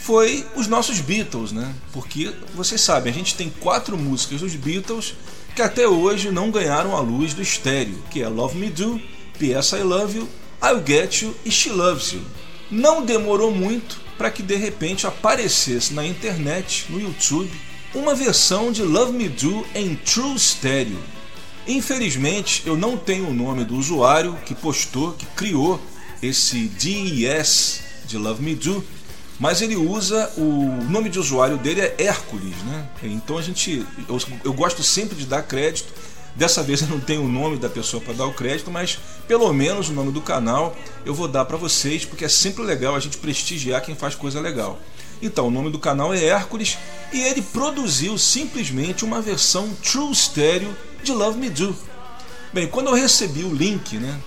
foi 0.00 0.46
os 0.56 0.66
nossos 0.66 1.00
Beatles, 1.00 1.52
né? 1.52 1.74
Porque 1.92 2.32
vocês 2.54 2.80
sabem, 2.80 3.12
a 3.12 3.14
gente 3.14 3.34
tem 3.34 3.50
quatro 3.50 3.98
músicas 3.98 4.40
dos 4.40 4.54
Beatles 4.54 5.14
que 5.54 5.60
até 5.60 5.86
hoje 5.86 6.30
não 6.30 6.50
ganharam 6.50 6.96
a 6.96 7.00
luz 7.00 7.34
do 7.34 7.42
estéreo, 7.42 8.02
que 8.10 8.22
é 8.22 8.28
Love 8.28 8.56
Me 8.56 8.70
Do, 8.70 9.00
P.S. 9.38 9.76
I 9.76 9.82
Love 9.82 10.18
You 10.18 10.28
I'll 10.62 10.82
Get 10.84 11.22
You 11.22 11.34
e 11.44 11.50
She 11.50 11.70
Loves 11.70 12.12
You. 12.12 12.22
Não 12.70 13.04
demorou 13.04 13.50
muito 13.50 14.00
para 14.16 14.30
que 14.30 14.42
de 14.42 14.56
repente 14.56 15.06
aparecesse 15.06 15.92
na 15.92 16.06
internet, 16.06 16.86
no 16.88 17.00
YouTube, 17.00 17.50
uma 17.94 18.14
versão 18.14 18.72
de 18.72 18.82
Love 18.82 19.12
Me 19.12 19.28
Do 19.28 19.66
em 19.74 19.94
True 19.94 20.38
Stereo. 20.38 20.98
Infelizmente, 21.66 22.62
eu 22.66 22.76
não 22.76 22.96
tenho 22.96 23.28
o 23.28 23.34
nome 23.34 23.64
do 23.64 23.76
usuário 23.76 24.36
que 24.44 24.54
postou, 24.54 25.12
que 25.12 25.26
criou 25.26 25.80
esse 26.22 26.68
DES 26.68 27.82
de 28.06 28.18
Love 28.18 28.42
Me 28.42 28.54
Do, 28.54 28.84
mas 29.38 29.62
ele 29.62 29.76
usa 29.76 30.32
o 30.36 30.66
nome 30.90 31.08
de 31.08 31.18
usuário 31.18 31.56
dele 31.56 31.80
é 31.80 31.94
Hércules, 31.98 32.56
né? 32.64 32.88
Então 33.02 33.36
a 33.38 33.42
gente, 33.42 33.84
eu, 34.08 34.18
eu 34.44 34.52
gosto 34.52 34.82
sempre 34.82 35.16
de 35.16 35.26
dar 35.26 35.42
crédito 35.42 35.92
Dessa 36.34 36.62
vez 36.62 36.82
eu 36.82 36.88
não 36.88 36.98
tenho 36.98 37.22
o 37.22 37.28
nome 37.28 37.56
da 37.56 37.68
pessoa 37.68 38.02
para 38.02 38.12
dar 38.12 38.26
o 38.26 38.34
crédito, 38.34 38.70
mas 38.70 38.98
pelo 39.28 39.52
menos 39.52 39.88
o 39.88 39.92
nome 39.92 40.10
do 40.10 40.20
canal 40.20 40.76
eu 41.06 41.14
vou 41.14 41.28
dar 41.28 41.44
para 41.44 41.56
vocês, 41.56 42.04
porque 42.04 42.24
é 42.24 42.28
sempre 42.28 42.64
legal 42.64 42.96
a 42.96 43.00
gente 43.00 43.18
prestigiar 43.18 43.82
quem 43.82 43.94
faz 43.94 44.14
coisa 44.14 44.40
legal. 44.40 44.78
Então, 45.22 45.46
o 45.46 45.50
nome 45.50 45.70
do 45.70 45.78
canal 45.78 46.12
é 46.12 46.24
Hércules 46.24 46.76
e 47.12 47.20
ele 47.20 47.40
produziu 47.40 48.18
simplesmente 48.18 49.04
uma 49.04 49.22
versão 49.22 49.70
True 49.82 50.14
Stereo 50.14 50.76
de 51.02 51.12
Love 51.12 51.38
Me 51.38 51.48
Do. 51.48 51.74
Bem, 52.52 52.66
quando 52.66 52.88
eu 52.88 52.94
recebi 52.94 53.44
o 53.44 53.54
link, 53.54 53.96
né, 53.96 54.20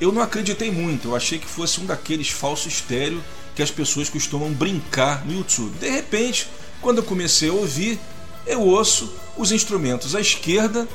eu 0.00 0.12
não 0.12 0.20
acreditei 0.20 0.70
muito, 0.70 1.08
eu 1.08 1.16
achei 1.16 1.38
que 1.38 1.46
fosse 1.46 1.80
um 1.80 1.86
daqueles 1.86 2.28
falsos 2.28 2.74
estéreo 2.74 3.22
que 3.54 3.62
as 3.62 3.70
pessoas 3.70 4.08
costumam 4.08 4.52
brincar 4.52 5.24
no 5.24 5.32
YouTube. 5.32 5.78
De 5.78 5.88
repente, 5.88 6.48
quando 6.80 6.98
eu 6.98 7.04
comecei 7.04 7.48
a 7.48 7.52
ouvir, 7.52 7.98
eu 8.46 8.60
ouço 8.60 9.12
os 9.36 9.52
instrumentos 9.52 10.14
à 10.14 10.20
esquerda 10.20 10.88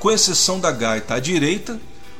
com 0.00 0.10
exceção 0.10 0.58
da 0.58 0.72
gaita 0.72 1.14
à 1.14 1.20
direita, 1.20 1.78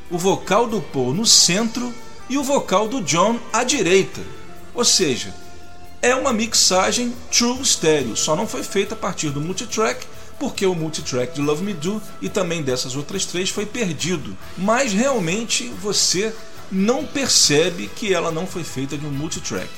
o 0.09 0.17
vocal 0.17 0.67
do 0.67 0.79
Paul 0.79 1.13
no 1.13 1.25
centro 1.25 1.93
e 2.29 2.37
o 2.37 2.43
vocal 2.43 2.87
do 2.87 3.01
John 3.01 3.37
à 3.51 3.63
direita. 3.63 4.21
Ou 4.73 4.85
seja, 4.85 5.33
é 6.01 6.15
uma 6.15 6.31
mixagem 6.31 7.13
true 7.31 7.65
stereo, 7.65 8.15
só 8.15 8.35
não 8.35 8.47
foi 8.47 8.63
feita 8.63 8.93
a 8.93 8.97
partir 8.97 9.31
do 9.31 9.41
multitrack, 9.41 10.05
porque 10.39 10.65
o 10.65 10.75
multitrack 10.75 11.33
de 11.33 11.41
Love 11.41 11.63
Me 11.63 11.73
Do 11.73 12.01
e 12.21 12.29
também 12.29 12.61
dessas 12.61 12.95
outras 12.95 13.25
três 13.25 13.49
foi 13.49 13.65
perdido. 13.65 14.37
Mas 14.57 14.93
realmente 14.93 15.67
você 15.81 16.33
não 16.71 17.05
percebe 17.05 17.89
que 17.95 18.13
ela 18.13 18.31
não 18.31 18.47
foi 18.47 18.63
feita 18.63 18.97
de 18.97 19.05
um 19.05 19.11
multitrack. 19.11 19.69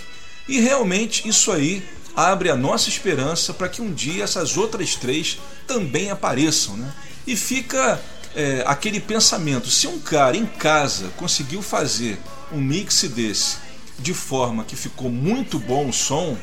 E 0.47 0.59
realmente 0.59 1.27
isso 1.27 1.51
aí 1.51 1.83
abre 2.15 2.49
a 2.49 2.55
nossa 2.55 2.89
esperança 2.89 3.53
para 3.53 3.69
que 3.69 3.81
um 3.81 3.91
dia 3.91 4.23
essas 4.23 4.57
outras 4.57 4.95
três 4.95 5.39
também 5.65 6.11
apareçam. 6.11 6.77
Né? 6.77 6.93
E 7.25 7.35
fica 7.35 8.01
é, 8.35 8.63
aquele 8.65 8.99
pensamento: 8.99 9.69
se 9.69 9.87
um 9.87 9.99
cara 9.99 10.35
em 10.35 10.45
casa 10.45 11.09
conseguiu 11.17 11.61
fazer 11.61 12.19
um 12.51 12.59
mix 12.59 13.03
desse 13.03 13.57
de 13.99 14.13
forma 14.13 14.63
que 14.63 14.75
ficou 14.75 15.09
muito 15.09 15.59
bom 15.59 15.87
o 15.87 15.93
som, 15.93 16.37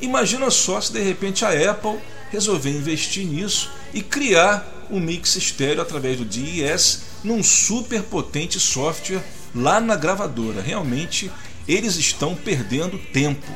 imagina 0.00 0.50
só 0.50 0.80
se 0.80 0.92
de 0.92 1.02
repente 1.02 1.44
a 1.44 1.70
Apple 1.70 1.98
resolver 2.30 2.70
investir 2.70 3.24
nisso 3.24 3.70
e 3.94 4.02
criar 4.02 4.86
um 4.90 5.00
mix 5.00 5.36
estéreo 5.36 5.80
através 5.80 6.18
do 6.18 6.24
DES 6.24 7.02
num 7.24 7.42
super 7.42 8.02
potente 8.02 8.60
software 8.60 9.22
lá 9.54 9.80
na 9.80 9.96
gravadora. 9.96 10.60
Realmente 10.60 11.30
eles 11.66 11.96
estão 11.96 12.34
perdendo 12.34 12.98
tempo. 12.98 13.50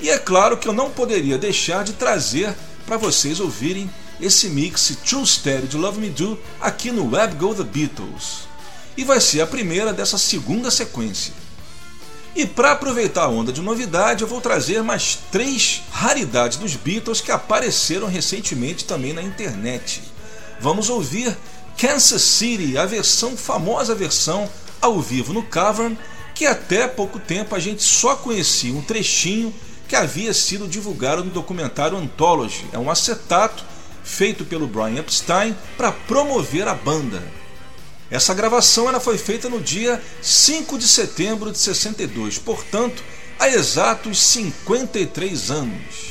E 0.00 0.10
é 0.10 0.18
claro 0.18 0.56
que 0.56 0.68
eu 0.68 0.72
não 0.72 0.90
poderia 0.90 1.36
deixar 1.36 1.84
de 1.84 1.92
trazer 1.92 2.54
para 2.86 2.96
vocês 2.96 3.40
ouvirem 3.40 3.90
esse 4.20 4.48
mix 4.48 4.96
True 5.04 5.26
Stereo 5.26 5.66
de 5.66 5.76
Love 5.76 6.00
Me 6.00 6.10
Do 6.10 6.38
aqui 6.60 6.90
no 6.90 7.14
Web 7.14 7.36
Go 7.36 7.54
The 7.54 7.64
Beatles. 7.64 8.48
E 8.96 9.04
vai 9.04 9.20
ser 9.20 9.40
a 9.40 9.46
primeira 9.46 9.92
dessa 9.92 10.18
segunda 10.18 10.70
sequência. 10.70 11.32
E 12.34 12.46
para 12.46 12.72
aproveitar 12.72 13.24
a 13.24 13.28
onda 13.28 13.52
de 13.52 13.60
novidade, 13.60 14.22
eu 14.22 14.28
vou 14.28 14.40
trazer 14.40 14.82
mais 14.82 15.18
três 15.30 15.82
raridades 15.90 16.58
dos 16.58 16.76
Beatles 16.76 17.20
que 17.20 17.32
apareceram 17.32 18.06
recentemente 18.06 18.84
também 18.84 19.12
na 19.12 19.22
internet. 19.22 20.02
Vamos 20.60 20.88
ouvir 20.88 21.36
Kansas 21.76 22.22
City, 22.22 22.76
a 22.76 22.86
versão 22.86 23.36
famosa 23.36 23.94
versão 23.94 24.48
ao 24.80 25.00
vivo 25.00 25.32
no 25.32 25.42
Cavern, 25.42 25.96
que 26.34 26.46
até 26.46 26.86
pouco 26.86 27.18
tempo 27.18 27.54
a 27.54 27.58
gente 27.58 27.82
só 27.82 28.14
conhecia 28.14 28.72
um 28.74 28.82
trechinho 28.82 29.54
que 29.88 29.96
havia 29.96 30.34
sido 30.34 30.68
divulgado 30.68 31.24
no 31.24 31.30
documentário 31.30 31.96
Anthology. 31.96 32.66
É 32.72 32.78
um 32.78 32.90
acetato 32.90 33.64
feito 34.08 34.44
pelo 34.44 34.66
Brian 34.66 34.98
Epstein 34.98 35.54
para 35.76 35.92
promover 35.92 36.66
a 36.66 36.74
banda. 36.74 37.22
Essa 38.10 38.32
gravação 38.32 38.88
ela 38.88 38.98
foi 38.98 39.18
feita 39.18 39.50
no 39.50 39.60
dia 39.60 40.02
5 40.22 40.78
de 40.78 40.88
setembro 40.88 41.52
de 41.52 41.58
62, 41.58 42.38
portanto, 42.38 43.02
há 43.38 43.48
exatos 43.50 44.18
53 44.18 45.50
anos. 45.50 46.08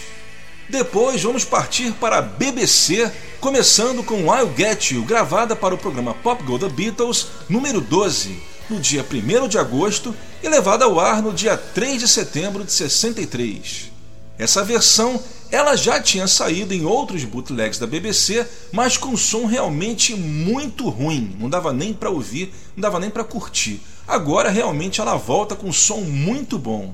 Depois 0.69 1.23
vamos 1.23 1.43
partir 1.43 1.91
para 1.93 2.19
a 2.19 2.21
BBC, 2.21 3.11
começando 3.39 4.03
com 4.03 4.33
I'll 4.33 4.53
Get 4.55 4.91
You, 4.91 5.03
gravada 5.03 5.55
para 5.55 5.73
o 5.73 5.77
programa 5.77 6.13
Pop 6.13 6.43
Go 6.43 6.59
The 6.59 6.69
Beatles, 6.69 7.27
número 7.49 7.81
12, 7.81 8.39
no 8.69 8.79
dia 8.79 9.03
1 9.03 9.47
de 9.47 9.57
agosto 9.57 10.13
e 10.43 10.47
levada 10.47 10.85
ao 10.85 10.99
ar 10.99 11.21
no 11.21 11.33
dia 11.33 11.57
3 11.57 11.99
de 11.99 12.07
setembro 12.07 12.63
de 12.63 12.71
63. 12.71 13.91
Essa 14.37 14.63
versão 14.63 15.19
ela 15.51 15.75
já 15.75 15.99
tinha 16.01 16.27
saído 16.27 16.73
em 16.73 16.85
outros 16.85 17.23
bootlegs 17.23 17.79
da 17.79 17.87
BBC, 17.87 18.45
mas 18.71 18.97
com 18.97 19.15
som 19.15 19.45
realmente 19.45 20.15
muito 20.15 20.89
ruim, 20.89 21.35
não 21.39 21.49
dava 21.49 21.71
nem 21.71 21.93
para 21.93 22.09
ouvir, 22.09 22.53
não 22.75 22.81
dava 22.81 22.99
nem 22.99 23.09
para 23.09 23.23
curtir. 23.23 23.81
Agora 24.07 24.49
realmente 24.49 25.01
ela 25.01 25.15
volta 25.15 25.55
com 25.55 25.71
som 25.71 26.01
muito 26.01 26.57
bom. 26.57 26.93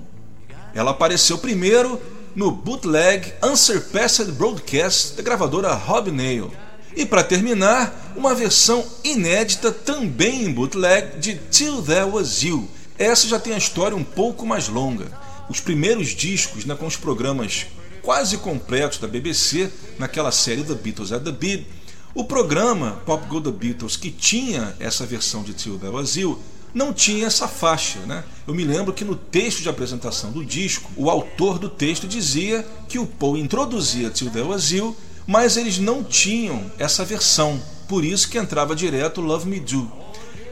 Ela 0.74 0.92
apareceu 0.92 1.38
primeiro 1.38 2.02
no 2.36 2.52
bootleg 2.52 3.34
Unsurpassed 3.44 4.32
Broadcast 4.32 5.16
da 5.16 5.24
gravadora 5.24 5.74
Rob 5.74 6.12
Nail. 6.12 6.52
E 6.96 7.06
para 7.06 7.24
terminar, 7.24 8.14
uma 8.16 8.36
versão 8.36 8.86
inédita 9.04 9.72
também 9.72 10.44
em 10.44 10.52
bootleg 10.52 11.20
de 11.20 11.36
Till 11.36 11.82
There 11.82 12.10
Was 12.10 12.44
You. 12.44 12.68
Essa 12.98 13.28
já 13.28 13.40
tem 13.40 13.54
a 13.54 13.58
história 13.58 13.98
um 13.98 14.04
pouco 14.04 14.46
mais 14.46 14.68
longa. 14.68 15.08
Os 15.50 15.60
primeiros 15.60 16.10
discos, 16.10 16.66
né, 16.66 16.76
com 16.76 16.86
os 16.86 16.96
programas 16.96 17.68
quase 18.04 18.38
completos 18.38 19.00
da 19.00 19.08
BBC, 19.08 19.72
naquela 19.98 20.32
série 20.32 20.64
The 20.64 20.76
Beatles 20.76 21.12
at 21.14 21.24
the 21.24 21.32
Beat, 21.32 21.66
o 22.14 22.26
programa 22.26 23.02
Pop 23.06 23.26
Go 23.28 23.42
The 23.42 23.50
Beatles, 23.50 23.96
que 23.96 24.12
tinha 24.12 24.76
essa 24.80 25.06
versão 25.06 25.42
de 25.42 25.54
Till 25.54 25.80
You, 26.16 26.40
não 26.74 26.92
tinha 26.94 27.26
essa 27.26 27.48
faixa. 27.48 28.00
Né? 28.00 28.24
Eu 28.46 28.54
me 28.54 28.66
lembro 28.66 28.94
que 28.94 29.06
no 29.06 29.16
texto 29.16 29.62
de 29.62 29.70
apresentação 29.70 30.32
do 30.32 30.44
disco, 30.44 30.92
o 30.98 31.10
autor 31.10 31.58
do 31.58 31.70
texto 31.70 32.06
dizia 32.06 32.68
que 32.90 33.00
o 33.00 33.08
Paul 33.08 33.38
introduzia 33.38 34.10
Till 34.10 34.32
You, 34.72 34.96
mas 35.26 35.56
eles 35.56 35.80
não 35.80 36.04
tinham 36.04 36.70
essa 36.78 37.06
versão, 37.06 37.60
por 37.88 38.04
isso 38.04 38.30
que 38.30 38.38
entrava 38.38 38.76
direto 38.76 39.22
Love 39.22 39.48
Me 39.48 39.62
Do. 39.62 39.90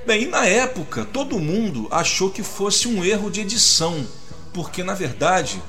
Bem, 0.07 0.27
na 0.27 0.45
época 0.45 1.05
todo 1.05 1.37
mundo 1.37 1.87
achou 1.91 2.29
que 2.29 2.41
fosse 2.41 2.87
um 2.87 3.03
erro 3.03 3.29
de 3.29 3.41
edição, 3.41 4.07
porque 4.53 4.83
na 4.83 4.93
verdade 4.93 5.61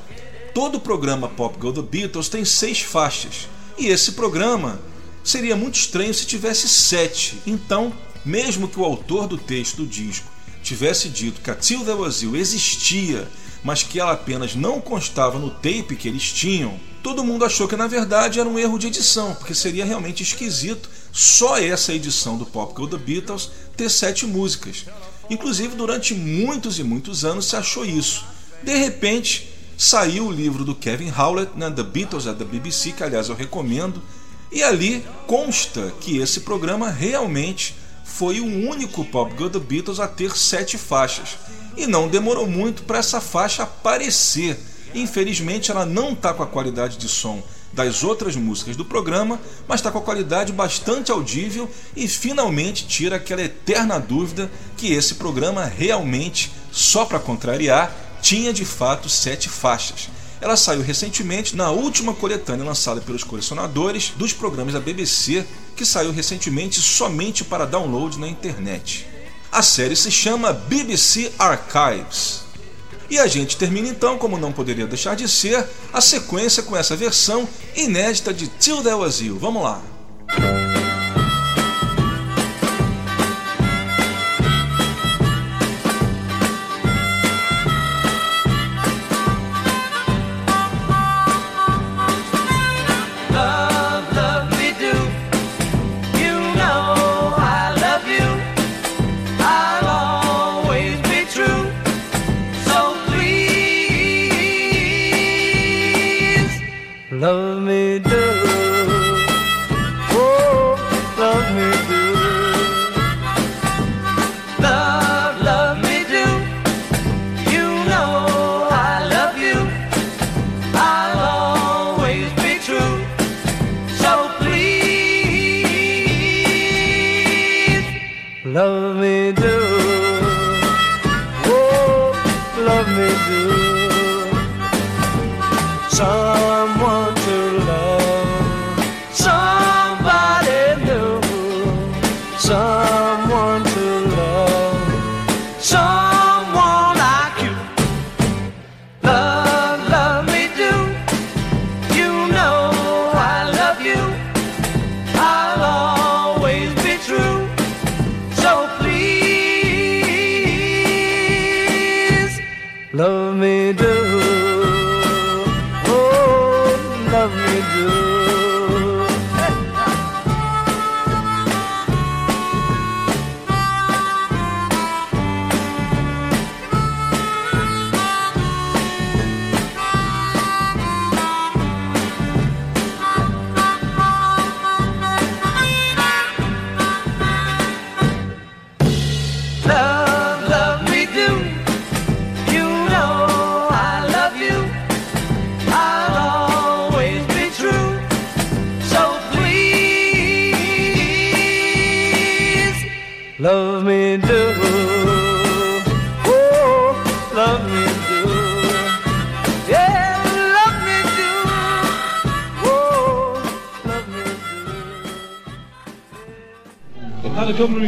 todo 0.54 0.76
o 0.76 0.80
programa 0.80 1.28
Pop 1.28 1.58
Go 1.58 1.72
The 1.72 1.82
Beatles 1.82 2.28
tem 2.28 2.44
seis 2.44 2.80
faixas, 2.80 3.48
e 3.78 3.86
esse 3.86 4.12
programa 4.12 4.80
seria 5.24 5.56
muito 5.56 5.76
estranho 5.76 6.12
se 6.12 6.26
tivesse 6.26 6.68
sete. 6.68 7.38
Então, 7.46 7.92
mesmo 8.24 8.68
que 8.68 8.78
o 8.78 8.84
autor 8.84 9.26
do 9.26 9.38
texto 9.38 9.76
do 9.78 9.86
disco 9.86 10.30
tivesse 10.62 11.08
dito 11.08 11.40
que 11.40 11.50
a 11.50 11.94
Was 11.94 12.22
You 12.22 12.36
existia, 12.36 13.28
mas 13.64 13.82
que 13.82 13.98
ela 13.98 14.12
apenas 14.12 14.54
não 14.54 14.80
constava 14.80 15.38
no 15.38 15.50
tape 15.50 15.96
que 15.96 16.08
eles 16.08 16.32
tinham, 16.32 16.78
todo 17.02 17.24
mundo 17.24 17.44
achou 17.44 17.66
que 17.66 17.76
na 17.76 17.86
verdade 17.86 18.38
era 18.38 18.48
um 18.48 18.58
erro 18.58 18.78
de 18.78 18.88
edição, 18.88 19.34
porque 19.34 19.54
seria 19.54 19.84
realmente 19.84 20.22
esquisito 20.22 20.88
só 21.12 21.58
essa 21.58 21.92
edição 21.92 22.36
do 22.36 22.46
Pop 22.46 22.74
Go 22.74 22.86
The 22.86 22.96
Beatles 22.96 23.50
ter 23.76 23.90
sete 23.90 24.26
músicas. 24.26 24.86
Inclusive, 25.30 25.76
durante 25.76 26.14
muitos 26.14 26.78
e 26.78 26.82
muitos 26.82 27.24
anos 27.24 27.46
se 27.46 27.56
achou 27.56 27.84
isso. 27.84 28.24
De 28.62 28.74
repente, 28.76 29.51
saiu 29.76 30.26
o 30.26 30.32
livro 30.32 30.64
do 30.64 30.74
Kevin 30.74 31.12
Howlett, 31.16 31.52
né, 31.56 31.70
The 31.70 31.82
Beatles 31.82 32.26
at 32.26 32.36
the 32.36 32.44
BBC, 32.44 32.92
que 32.92 33.02
aliás 33.02 33.28
eu 33.28 33.34
recomendo, 33.34 34.02
e 34.50 34.62
ali 34.62 35.04
consta 35.26 35.92
que 36.00 36.18
esse 36.18 36.40
programa 36.40 36.90
realmente 36.90 37.74
foi 38.04 38.40
o 38.40 38.44
único 38.44 39.04
Pop 39.06 39.34
Go 39.34 39.48
The 39.48 39.58
Beatles 39.58 39.98
a 39.98 40.06
ter 40.06 40.36
sete 40.36 40.76
faixas. 40.76 41.38
E 41.76 41.86
não 41.86 42.06
demorou 42.06 42.46
muito 42.46 42.82
para 42.82 42.98
essa 42.98 43.20
faixa 43.20 43.62
aparecer. 43.62 44.58
Infelizmente, 44.94 45.70
ela 45.70 45.86
não 45.86 46.12
está 46.12 46.34
com 46.34 46.42
a 46.42 46.46
qualidade 46.46 46.98
de 46.98 47.08
som 47.08 47.42
das 47.72 48.04
outras 48.04 48.36
músicas 48.36 48.76
do 48.76 48.84
programa, 48.84 49.40
mas 49.66 49.80
está 49.80 49.90
com 49.90 49.98
a 49.98 50.02
qualidade 50.02 50.52
bastante 50.52 51.10
audível 51.10 51.70
e 51.96 52.06
finalmente 52.06 52.86
tira 52.86 53.16
aquela 53.16 53.42
eterna 53.42 53.98
dúvida 53.98 54.50
que 54.76 54.92
esse 54.92 55.14
programa 55.14 55.64
realmente, 55.64 56.52
só 56.70 57.06
para 57.06 57.18
contrariar, 57.18 57.90
tinha 58.22 58.52
de 58.52 58.64
fato 58.64 59.08
sete 59.08 59.48
faixas. 59.50 60.08
Ela 60.40 60.56
saiu 60.56 60.80
recentemente 60.82 61.54
na 61.54 61.70
última 61.70 62.14
coletânea 62.14 62.64
lançada 62.64 63.00
pelos 63.00 63.22
colecionadores 63.22 64.12
dos 64.16 64.32
programas 64.32 64.72
da 64.72 64.80
BBC 64.80 65.44
que 65.76 65.84
saiu 65.84 66.12
recentemente 66.12 66.80
somente 66.80 67.44
para 67.44 67.66
download 67.66 68.18
na 68.18 68.28
internet. 68.28 69.06
A 69.50 69.62
série 69.62 69.94
se 69.94 70.10
chama 70.10 70.52
BBC 70.52 71.32
Archives. 71.38 72.42
E 73.10 73.18
a 73.18 73.26
gente 73.26 73.58
termina 73.58 73.88
então, 73.88 74.16
como 74.16 74.38
não 74.38 74.52
poderia 74.52 74.86
deixar 74.86 75.14
de 75.14 75.28
ser, 75.28 75.68
a 75.92 76.00
sequência 76.00 76.62
com 76.62 76.74
essa 76.74 76.96
versão 76.96 77.46
inédita 77.76 78.32
de 78.32 78.48
Till 78.48 78.82
There 78.82 78.96
Was 78.96 79.20
You. 79.20 79.38
Vamos 79.38 79.62
lá! 79.62 79.82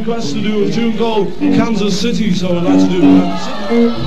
Request 0.07 0.35
to 0.35 0.43
do 0.43 0.65
a 0.65 0.71
tune 0.71 0.99
called 0.99 1.33
Kansas 1.39 1.99
City, 1.99 2.35
so 2.35 2.59
I'd 2.59 2.65
like 2.65 2.79
to 2.79 2.89
do 2.89 3.01
Kansas 3.01 3.69
City. 3.69 4.04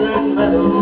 del 0.00 0.79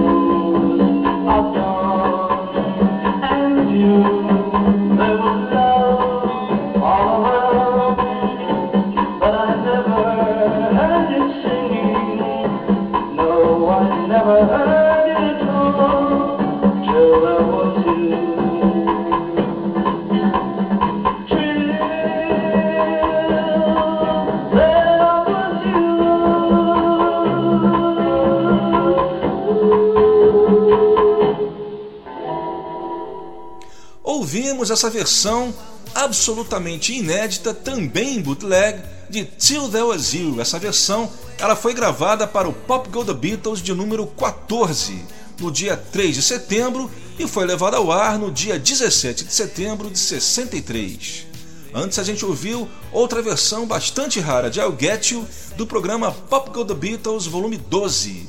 ouvimos 34.69 34.71
essa 34.71 34.91
versão 34.91 35.55
absolutamente 35.95 36.93
inédita, 36.93 37.55
também 37.55 38.17
em 38.17 38.21
bootleg, 38.21 38.83
de 39.09 39.25
Till 39.25 39.69
There 39.69 39.85
Was 39.85 40.13
You. 40.13 40.41
Essa 40.41 40.59
versão 40.59 41.11
ela 41.39 41.57
foi 41.57 41.73
gravada 41.73 42.27
para 42.27 42.49
o 42.49 42.53
Pop 42.53 42.89
Go 42.91 43.05
The 43.05 43.15
Beatles 43.15 43.63
de 43.63 43.73
número 43.73 44.07
14, 44.07 45.03
no 45.41 45.51
dia 45.51 45.77
3 45.77 46.17
de 46.17 46.23
setembro, 46.23 46.91
e 47.19 47.27
foi 47.27 47.47
levada 47.47 47.79
ao 47.79 47.91
ar 47.91 48.19
no 48.19 48.31
dia 48.31 48.59
17 48.59 49.25
de 49.25 49.33
setembro 49.33 49.91
de 49.91 49.99
63. 49.99 51.27
Antes 51.75 51.99
a 51.99 52.03
gente 52.03 52.25
ouviu 52.25 52.69
outra 52.93 53.23
versão 53.23 53.67
bastante 53.67 54.21
rara 54.21 54.51
de 54.51 54.61
I'll 54.61 54.77
Get 54.79 55.13
You, 55.13 55.27
do 55.57 55.67
programa 55.67 56.13
Pop 56.13 56.51
Go 56.51 56.65
The 56.65 56.75
Beatles 56.75 57.27
volume 57.27 57.57
12. 57.57 58.29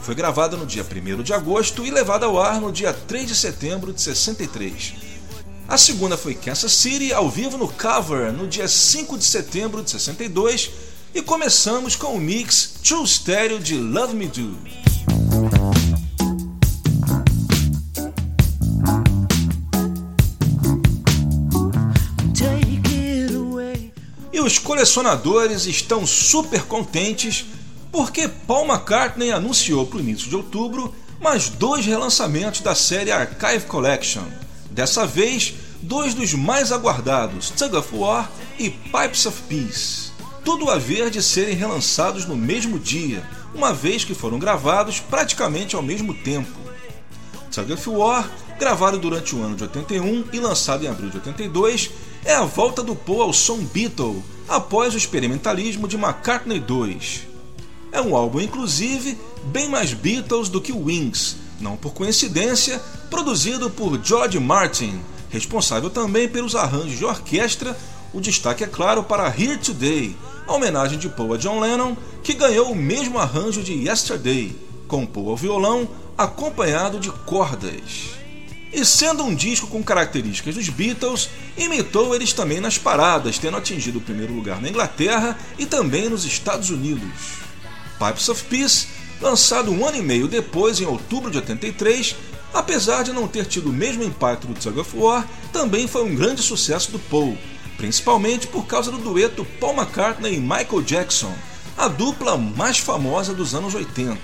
Foi 0.00 0.14
gravada 0.14 0.56
no 0.56 0.66
dia 0.66 0.84
1 0.84 1.22
de 1.22 1.32
agosto 1.32 1.84
e 1.84 1.90
levada 1.90 2.26
ao 2.26 2.38
ar 2.38 2.60
no 2.60 2.70
dia 2.70 2.92
3 2.92 3.26
de 3.26 3.34
setembro 3.34 3.92
de 3.92 4.00
63. 4.00 5.05
A 5.68 5.76
segunda 5.76 6.16
foi 6.16 6.32
Kansas 6.32 6.72
City, 6.72 7.12
ao 7.12 7.28
vivo 7.28 7.58
no 7.58 7.66
Cover, 7.66 8.32
no 8.32 8.46
dia 8.46 8.68
5 8.68 9.18
de 9.18 9.24
setembro 9.24 9.82
de 9.82 9.90
62, 9.90 10.70
e 11.12 11.20
começamos 11.20 11.96
com 11.96 12.14
o 12.14 12.20
mix 12.20 12.74
True 12.84 13.06
Stereo 13.06 13.58
de 13.58 13.76
Love 13.76 14.14
Me 14.14 14.28
Do. 14.28 14.56
E 24.32 24.40
os 24.40 24.60
colecionadores 24.60 25.66
estão 25.66 26.06
super 26.06 26.62
contentes 26.62 27.44
porque 27.90 28.28
Paul 28.28 28.66
McCartney 28.66 29.32
anunciou 29.32 29.84
para 29.84 29.98
o 29.98 30.00
início 30.00 30.28
de 30.28 30.36
outubro 30.36 30.94
mais 31.20 31.48
dois 31.48 31.84
relançamentos 31.84 32.60
da 32.60 32.74
série 32.74 33.10
Archive 33.10 33.66
Collection 33.66 34.45
Dessa 34.76 35.06
vez, 35.06 35.54
dois 35.80 36.12
dos 36.12 36.34
mais 36.34 36.70
aguardados, 36.70 37.48
Tug 37.48 37.74
of 37.76 37.96
War 37.96 38.30
e 38.58 38.68
Pipes 38.68 39.24
of 39.24 39.40
Peace. 39.48 40.10
Tudo 40.44 40.68
a 40.68 40.76
ver 40.76 41.08
de 41.08 41.22
serem 41.22 41.54
relançados 41.54 42.26
no 42.26 42.36
mesmo 42.36 42.78
dia, 42.78 43.26
uma 43.54 43.72
vez 43.72 44.04
que 44.04 44.12
foram 44.12 44.38
gravados 44.38 45.00
praticamente 45.00 45.74
ao 45.74 45.82
mesmo 45.82 46.12
tempo. 46.12 46.52
Tug 47.50 47.72
of 47.72 47.88
War, 47.88 48.30
gravado 48.58 48.98
durante 48.98 49.34
o 49.34 49.42
ano 49.42 49.56
de 49.56 49.62
81 49.62 50.26
e 50.30 50.40
lançado 50.40 50.84
em 50.84 50.88
abril 50.88 51.08
de 51.08 51.16
82, 51.16 51.90
é 52.22 52.34
a 52.34 52.44
volta 52.44 52.82
do 52.82 52.94
Paul 52.94 53.22
ao 53.22 53.32
som 53.32 53.56
Beatle 53.64 54.22
após 54.46 54.92
o 54.92 54.98
experimentalismo 54.98 55.88
de 55.88 55.96
McCartney 55.96 56.60
2. 56.60 57.22
É 57.92 58.02
um 58.02 58.14
álbum, 58.14 58.42
inclusive, 58.42 59.18
bem 59.46 59.70
mais 59.70 59.94
Beatles 59.94 60.50
do 60.50 60.60
que 60.60 60.70
Wings, 60.70 61.45
não 61.60 61.76
por 61.76 61.92
coincidência, 61.92 62.80
produzido 63.10 63.70
por 63.70 64.00
George 64.02 64.38
Martin, 64.38 65.00
responsável 65.30 65.90
também 65.90 66.28
pelos 66.28 66.54
arranjos 66.54 66.98
de 66.98 67.04
orquestra. 67.04 67.76
O 68.12 68.20
destaque 68.20 68.64
é 68.64 68.66
claro 68.66 69.04
para 69.04 69.28
Here 69.28 69.58
Today, 69.58 70.16
a 70.46 70.52
homenagem 70.52 70.98
de 70.98 71.08
Paul 71.08 71.34
a 71.34 71.36
John 71.36 71.60
Lennon, 71.60 71.96
que 72.22 72.34
ganhou 72.34 72.70
o 72.70 72.76
mesmo 72.76 73.18
arranjo 73.18 73.62
de 73.62 73.72
Yesterday, 73.72 74.56
com 74.86 75.04
Paul 75.04 75.30
ao 75.30 75.36
violão, 75.36 75.88
acompanhado 76.16 76.98
de 76.98 77.10
cordas. 77.10 78.16
E 78.72 78.84
sendo 78.84 79.24
um 79.24 79.34
disco 79.34 79.66
com 79.68 79.82
características 79.82 80.54
dos 80.54 80.68
Beatles, 80.68 81.30
imitou 81.56 82.14
eles 82.14 82.32
também 82.32 82.60
nas 82.60 82.76
paradas, 82.76 83.38
tendo 83.38 83.56
atingido 83.56 83.98
o 83.98 84.02
primeiro 84.02 84.34
lugar 84.34 84.60
na 84.60 84.68
Inglaterra 84.68 85.38
e 85.58 85.64
também 85.64 86.08
nos 86.08 86.24
Estados 86.24 86.70
Unidos. 86.70 87.10
Pipes 87.98 88.28
of 88.28 88.44
Peace 88.44 88.88
lançado 89.20 89.70
um 89.70 89.86
ano 89.86 89.96
e 89.96 90.02
meio 90.02 90.28
depois, 90.28 90.80
em 90.80 90.86
outubro 90.86 91.30
de 91.30 91.38
83, 91.38 92.16
apesar 92.52 93.02
de 93.02 93.12
não 93.12 93.28
ter 93.28 93.46
tido 93.46 93.70
o 93.70 93.72
mesmo 93.72 94.02
impacto 94.02 94.46
do 94.46 94.54
Tug 94.54 94.80
of 94.80 94.96
War, 94.96 95.26
também 95.52 95.86
foi 95.86 96.04
um 96.04 96.14
grande 96.14 96.42
sucesso 96.42 96.90
do 96.90 96.98
Paul, 96.98 97.36
principalmente 97.76 98.46
por 98.46 98.66
causa 98.66 98.90
do 98.90 98.98
dueto 98.98 99.44
Paul 99.60 99.74
McCartney 99.74 100.34
e 100.34 100.40
Michael 100.40 100.82
Jackson, 100.82 101.32
a 101.76 101.88
dupla 101.88 102.36
mais 102.36 102.78
famosa 102.78 103.34
dos 103.34 103.54
anos 103.54 103.74
80. 103.74 104.18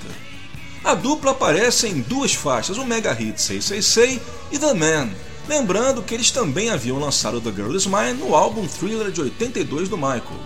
A 0.84 0.94
dupla 0.94 1.30
aparece 1.30 1.86
em 1.86 2.00
duas 2.00 2.34
faixas, 2.34 2.76
o 2.76 2.84
mega 2.84 3.12
hit 3.12 3.40
Say 3.40 3.62
Say 3.62 3.82
Say 3.82 4.22
e 4.50 4.58
The 4.58 4.74
Man, 4.74 5.10
lembrando 5.48 6.02
que 6.02 6.14
eles 6.14 6.30
também 6.30 6.70
haviam 6.70 6.98
lançado 6.98 7.40
The 7.40 7.52
Girl 7.52 7.74
Is 7.76 7.86
Mine 7.86 8.14
no 8.14 8.34
álbum 8.34 8.66
Thriller 8.66 9.10
de 9.12 9.20
82 9.20 9.88
do 9.88 9.96
Michael. 9.96 10.40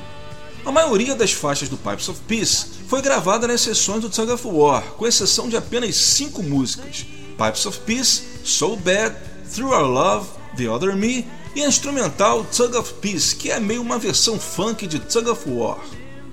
A 0.65 0.73
maioria 0.73 1.15
das 1.15 1.33
faixas 1.33 1.69
do 1.69 1.77
Pipes 1.77 2.09
of 2.09 2.21
Peace 2.27 2.76
foi 2.87 3.03
gravada 3.03 3.49
nas 3.49 3.61
sessões 3.61 4.01
do 4.01 4.09
Tug 4.09 4.31
of 4.33 4.47
War, 4.47 4.83
com 4.97 5.07
exceção 5.07 5.49
de 5.49 5.57
apenas 5.57 5.97
cinco 5.97 6.43
músicas: 6.43 7.05
Pipes 7.37 7.67
of 7.67 7.81
Peace, 7.81 8.23
So 8.45 8.77
Bad, 8.77 9.17
Through 9.53 9.73
Our 9.73 9.89
Love, 9.89 10.29
The 10.57 10.69
Other 10.69 10.97
Me 10.97 11.27
e 11.55 11.63
a 11.63 11.69
instrumental 11.69 12.45
Tug 12.45 12.77
of 12.77 12.95
Peace, 12.95 13.35
que 13.35 13.51
é 13.51 13.59
meio 13.59 13.83
uma 13.83 13.99
versão 13.99 14.39
funk 14.39 14.87
de 14.87 15.01
Tug 15.01 15.29
of 15.29 15.49
War. 15.49 15.79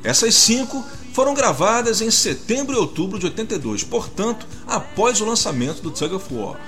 Essas 0.04 0.36
cinco 0.36 0.84
foram 1.14 1.34
gravadas 1.34 2.02
em 2.02 2.12
setembro 2.12 2.76
e 2.76 2.80
outubro 2.80 3.18
de 3.18 3.26
82, 3.28 3.84
portanto, 3.84 4.46
após 4.68 5.22
o 5.22 5.26
lançamento 5.26 5.82
do 5.82 5.92
Tug 5.92 6.16
of 6.16 6.34
War. 6.34 6.60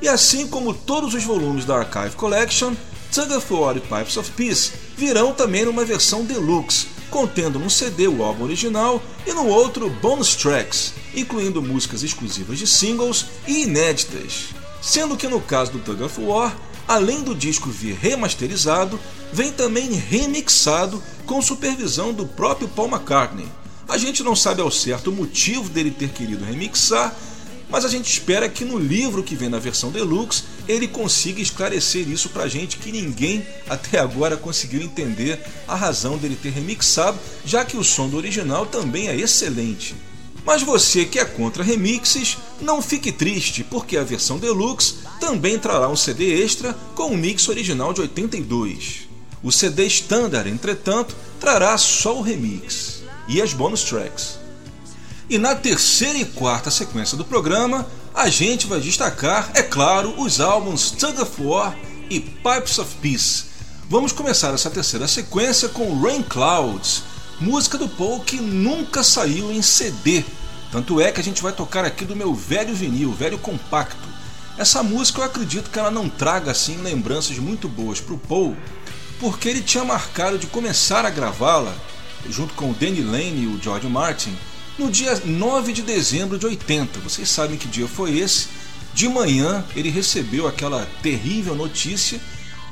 E 0.00 0.08
assim 0.08 0.46
como 0.46 0.72
todos 0.72 1.14
os 1.14 1.24
volumes 1.24 1.64
da 1.64 1.78
Archive 1.78 2.16
Collection, 2.16 2.74
Tug 3.12 3.34
of 3.34 3.52
War 3.52 3.76
e 3.76 3.80
Pipes 3.80 4.16
of 4.16 4.30
Peace 4.30 4.72
virão 4.96 5.34
também 5.34 5.64
numa 5.64 5.84
versão 5.84 6.24
deluxe, 6.24 6.86
contendo 7.10 7.58
num 7.58 7.68
CD 7.68 8.08
o 8.08 8.22
álbum 8.22 8.44
original 8.44 9.02
e 9.26 9.32
no 9.32 9.46
outro 9.46 9.90
bonus 9.90 10.34
tracks, 10.34 10.94
incluindo 11.14 11.60
músicas 11.60 12.02
exclusivas 12.02 12.58
de 12.58 12.66
singles 12.66 13.26
e 13.46 13.64
inéditas. 13.64 14.50
Sendo 14.80 15.16
que 15.16 15.28
no 15.28 15.40
caso 15.40 15.72
do 15.72 15.80
Tug 15.80 16.02
of 16.02 16.20
War, 16.20 16.56
além 16.88 17.22
do 17.22 17.34
disco 17.34 17.68
vir 17.68 17.94
remasterizado, 17.94 18.98
vem 19.32 19.52
também 19.52 19.92
remixado 19.92 21.02
com 21.26 21.42
supervisão 21.42 22.12
do 22.12 22.26
próprio 22.26 22.68
Paul 22.68 22.88
McCartney. 22.88 23.46
A 23.88 23.98
gente 23.98 24.22
não 24.22 24.36
sabe 24.36 24.62
ao 24.62 24.70
certo 24.70 25.10
o 25.10 25.12
motivo 25.12 25.68
dele 25.68 25.90
ter 25.90 26.10
querido 26.10 26.44
remixar, 26.44 27.14
mas 27.70 27.84
a 27.84 27.88
gente 27.88 28.10
espera 28.10 28.48
que 28.48 28.64
no 28.64 28.78
livro 28.78 29.22
que 29.22 29.36
vem 29.36 29.48
na 29.48 29.58
versão 29.58 29.90
deluxe 29.90 30.44
ele 30.68 30.88
consiga 30.88 31.40
esclarecer 31.40 32.08
isso 32.08 32.28
pra 32.30 32.48
gente 32.48 32.76
que 32.76 32.92
ninguém 32.92 33.46
até 33.68 33.98
agora 33.98 34.36
conseguiu 34.36 34.82
entender 34.82 35.40
a 35.66 35.74
razão 35.74 36.18
dele 36.18 36.36
ter 36.40 36.50
remixado, 36.50 37.18
já 37.44 37.64
que 37.64 37.76
o 37.76 37.84
som 37.84 38.08
do 38.08 38.16
original 38.16 38.66
também 38.66 39.08
é 39.08 39.16
excelente. 39.16 39.94
Mas 40.44 40.62
você 40.62 41.04
que 41.04 41.18
é 41.18 41.24
contra 41.24 41.62
remixes, 41.62 42.38
não 42.60 42.80
fique 42.80 43.12
triste, 43.12 43.62
porque 43.62 43.96
a 43.96 44.04
versão 44.04 44.38
deluxe 44.38 44.96
também 45.20 45.58
trará 45.58 45.88
um 45.88 45.96
CD 45.96 46.42
extra 46.42 46.72
com 46.94 47.08
o 47.08 47.16
mix 47.16 47.48
original 47.48 47.92
de 47.92 48.00
82. 48.00 49.08
O 49.42 49.52
CD 49.52 49.86
standard, 49.86 50.50
entretanto, 50.50 51.14
trará 51.38 51.76
só 51.78 52.18
o 52.18 52.22
remix 52.22 53.02
e 53.28 53.40
as 53.40 53.52
bonus 53.52 53.84
tracks. 53.84 54.39
E 55.30 55.38
na 55.38 55.54
terceira 55.54 56.18
e 56.18 56.24
quarta 56.24 56.72
sequência 56.72 57.16
do 57.16 57.24
programa, 57.24 57.86
a 58.12 58.28
gente 58.28 58.66
vai 58.66 58.80
destacar, 58.80 59.48
é 59.54 59.62
claro, 59.62 60.20
os 60.20 60.40
álbuns 60.40 60.90
Tug 60.90 61.22
of 61.22 61.40
War 61.40 61.78
e 62.10 62.18
Pipes 62.18 62.80
of 62.80 62.96
Peace. 62.96 63.44
Vamos 63.88 64.10
começar 64.10 64.52
essa 64.52 64.68
terceira 64.68 65.06
sequência 65.06 65.68
com 65.68 66.00
Rain 66.00 66.24
Clouds, 66.24 67.04
música 67.40 67.78
do 67.78 67.88
Paul 67.88 68.18
que 68.24 68.38
nunca 68.38 69.04
saiu 69.04 69.52
em 69.52 69.62
CD. 69.62 70.24
Tanto 70.72 71.00
é 71.00 71.12
que 71.12 71.20
a 71.20 71.24
gente 71.24 71.44
vai 71.44 71.52
tocar 71.52 71.84
aqui 71.84 72.04
do 72.04 72.16
meu 72.16 72.34
velho 72.34 72.74
vinil, 72.74 73.12
velho 73.12 73.38
compacto. 73.38 74.08
Essa 74.58 74.82
música 74.82 75.20
eu 75.20 75.26
acredito 75.26 75.70
que 75.70 75.78
ela 75.78 75.92
não 75.92 76.08
traga 76.08 76.50
assim 76.50 76.78
lembranças 76.78 77.38
muito 77.38 77.68
boas 77.68 78.00
para 78.00 78.14
o 78.14 78.18
Paul, 78.18 78.56
porque 79.20 79.48
ele 79.48 79.62
tinha 79.62 79.84
marcado 79.84 80.40
de 80.40 80.48
começar 80.48 81.06
a 81.06 81.10
gravá-la 81.10 81.72
junto 82.28 82.52
com 82.54 82.72
o 82.72 82.74
Danny 82.74 83.00
Lane 83.00 83.44
e 83.44 83.46
o 83.46 83.62
George 83.62 83.86
Martin 83.86 84.36
no 84.80 84.90
dia 84.90 85.14
9 85.22 85.74
de 85.74 85.82
dezembro 85.82 86.38
de 86.38 86.46
80. 86.46 87.00
Vocês 87.00 87.28
sabem 87.28 87.58
que 87.58 87.68
dia 87.68 87.86
foi 87.86 88.16
esse? 88.16 88.48
De 88.94 89.06
manhã 89.10 89.62
ele 89.76 89.90
recebeu 89.90 90.48
aquela 90.48 90.88
terrível 91.02 91.54
notícia 91.54 92.18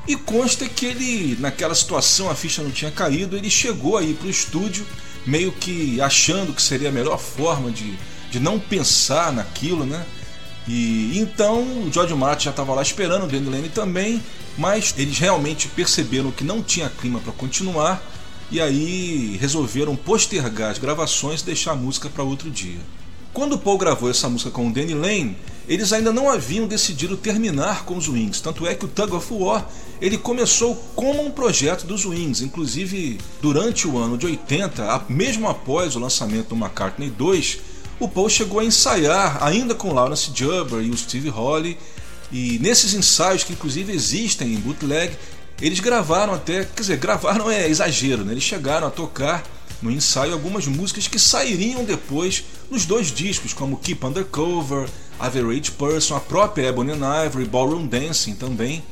e 0.06 0.16
consta 0.16 0.66
que 0.66 0.86
ele, 0.86 1.36
naquela 1.38 1.74
situação, 1.74 2.30
a 2.30 2.34
ficha 2.34 2.62
não 2.62 2.70
tinha 2.70 2.90
caído, 2.90 3.36
ele 3.36 3.50
chegou 3.50 3.98
aí 3.98 4.14
para 4.14 4.26
o 4.26 4.30
estúdio, 4.30 4.86
meio 5.26 5.52
que 5.52 6.00
achando 6.00 6.54
que 6.54 6.62
seria 6.62 6.88
a 6.88 6.92
melhor 6.92 7.18
forma 7.18 7.70
de, 7.70 7.98
de 8.30 8.40
não 8.40 8.58
pensar 8.58 9.30
naquilo, 9.30 9.84
né? 9.84 10.06
E 10.66 11.18
então 11.18 11.60
o 11.60 11.90
George 11.92 12.14
Martin 12.14 12.44
já 12.46 12.50
estava 12.52 12.72
lá 12.72 12.80
esperando, 12.80 13.24
o 13.24 13.28
Danny 13.28 13.50
Lane 13.50 13.68
também, 13.68 14.22
mas 14.56 14.94
eles 14.96 15.18
realmente 15.18 15.68
perceberam 15.68 16.30
que 16.30 16.42
não 16.42 16.62
tinha 16.62 16.88
clima 16.88 17.20
para 17.20 17.32
continuar 17.34 18.02
e 18.50 18.60
aí 18.60 19.36
resolveram 19.40 19.94
postergar 19.94 20.70
as 20.70 20.78
gravações 20.78 21.40
e 21.40 21.46
deixar 21.46 21.72
a 21.72 21.76
música 21.76 22.08
para 22.08 22.24
outro 22.24 22.50
dia. 22.50 22.78
Quando 23.32 23.58
Paul 23.58 23.78
gravou 23.78 24.10
essa 24.10 24.28
música 24.28 24.50
com 24.50 24.68
o 24.68 24.72
Danny 24.72 24.94
Lane, 24.94 25.36
eles 25.68 25.92
ainda 25.92 26.12
não 26.12 26.30
haviam 26.30 26.66
decidido 26.66 27.16
terminar 27.16 27.84
com 27.84 27.96
os 27.96 28.08
Wings, 28.08 28.40
tanto 28.40 28.66
é 28.66 28.74
que 28.74 28.86
o 28.86 28.88
Tug 28.88 29.14
of 29.14 29.32
War 29.32 29.68
ele 30.00 30.16
começou 30.16 30.74
como 30.96 31.24
um 31.24 31.30
projeto 31.30 31.86
dos 31.86 32.06
Wings, 32.06 32.40
inclusive 32.40 33.18
durante 33.42 33.86
o 33.86 33.98
ano 33.98 34.16
de 34.16 34.26
80, 34.26 35.04
mesmo 35.08 35.46
após 35.46 35.94
o 35.94 36.00
lançamento 36.00 36.48
do 36.48 36.56
McCartney 36.56 37.10
2, 37.10 37.58
o 38.00 38.08
Paul 38.08 38.30
chegou 38.30 38.60
a 38.60 38.64
ensaiar 38.64 39.42
ainda 39.42 39.74
com 39.74 39.92
Lawrence 39.92 40.30
Jubber 40.34 40.80
e 40.80 40.90
o 40.90 40.96
Steve 40.96 41.28
Holly, 41.28 41.76
e 42.32 42.58
nesses 42.60 42.94
ensaios 42.94 43.44
que 43.44 43.52
inclusive 43.52 43.92
existem 43.92 44.54
em 44.54 44.60
bootleg, 44.60 45.16
eles 45.60 45.80
gravaram 45.80 46.34
até, 46.34 46.64
quer 46.64 46.80
dizer, 46.80 46.96
gravaram 46.98 47.50
é 47.50 47.68
exagero, 47.68 48.24
né? 48.24 48.32
Eles 48.32 48.44
chegaram 48.44 48.86
a 48.86 48.90
tocar 48.90 49.44
no 49.82 49.90
ensaio 49.90 50.32
algumas 50.32 50.66
músicas 50.66 51.06
que 51.06 51.18
sairiam 51.18 51.84
depois 51.84 52.44
nos 52.70 52.84
dois 52.84 53.12
discos, 53.12 53.52
como 53.52 53.76
Keep 53.76 54.04
Undercover, 54.04 54.88
Average 55.18 55.72
Person, 55.72 56.16
a 56.16 56.20
própria 56.20 56.68
Ebony 56.68 56.92
and 56.92 57.24
Ivory, 57.26 57.44
Ballroom 57.44 57.86
Dancing 57.86 58.34
também. 58.34 58.82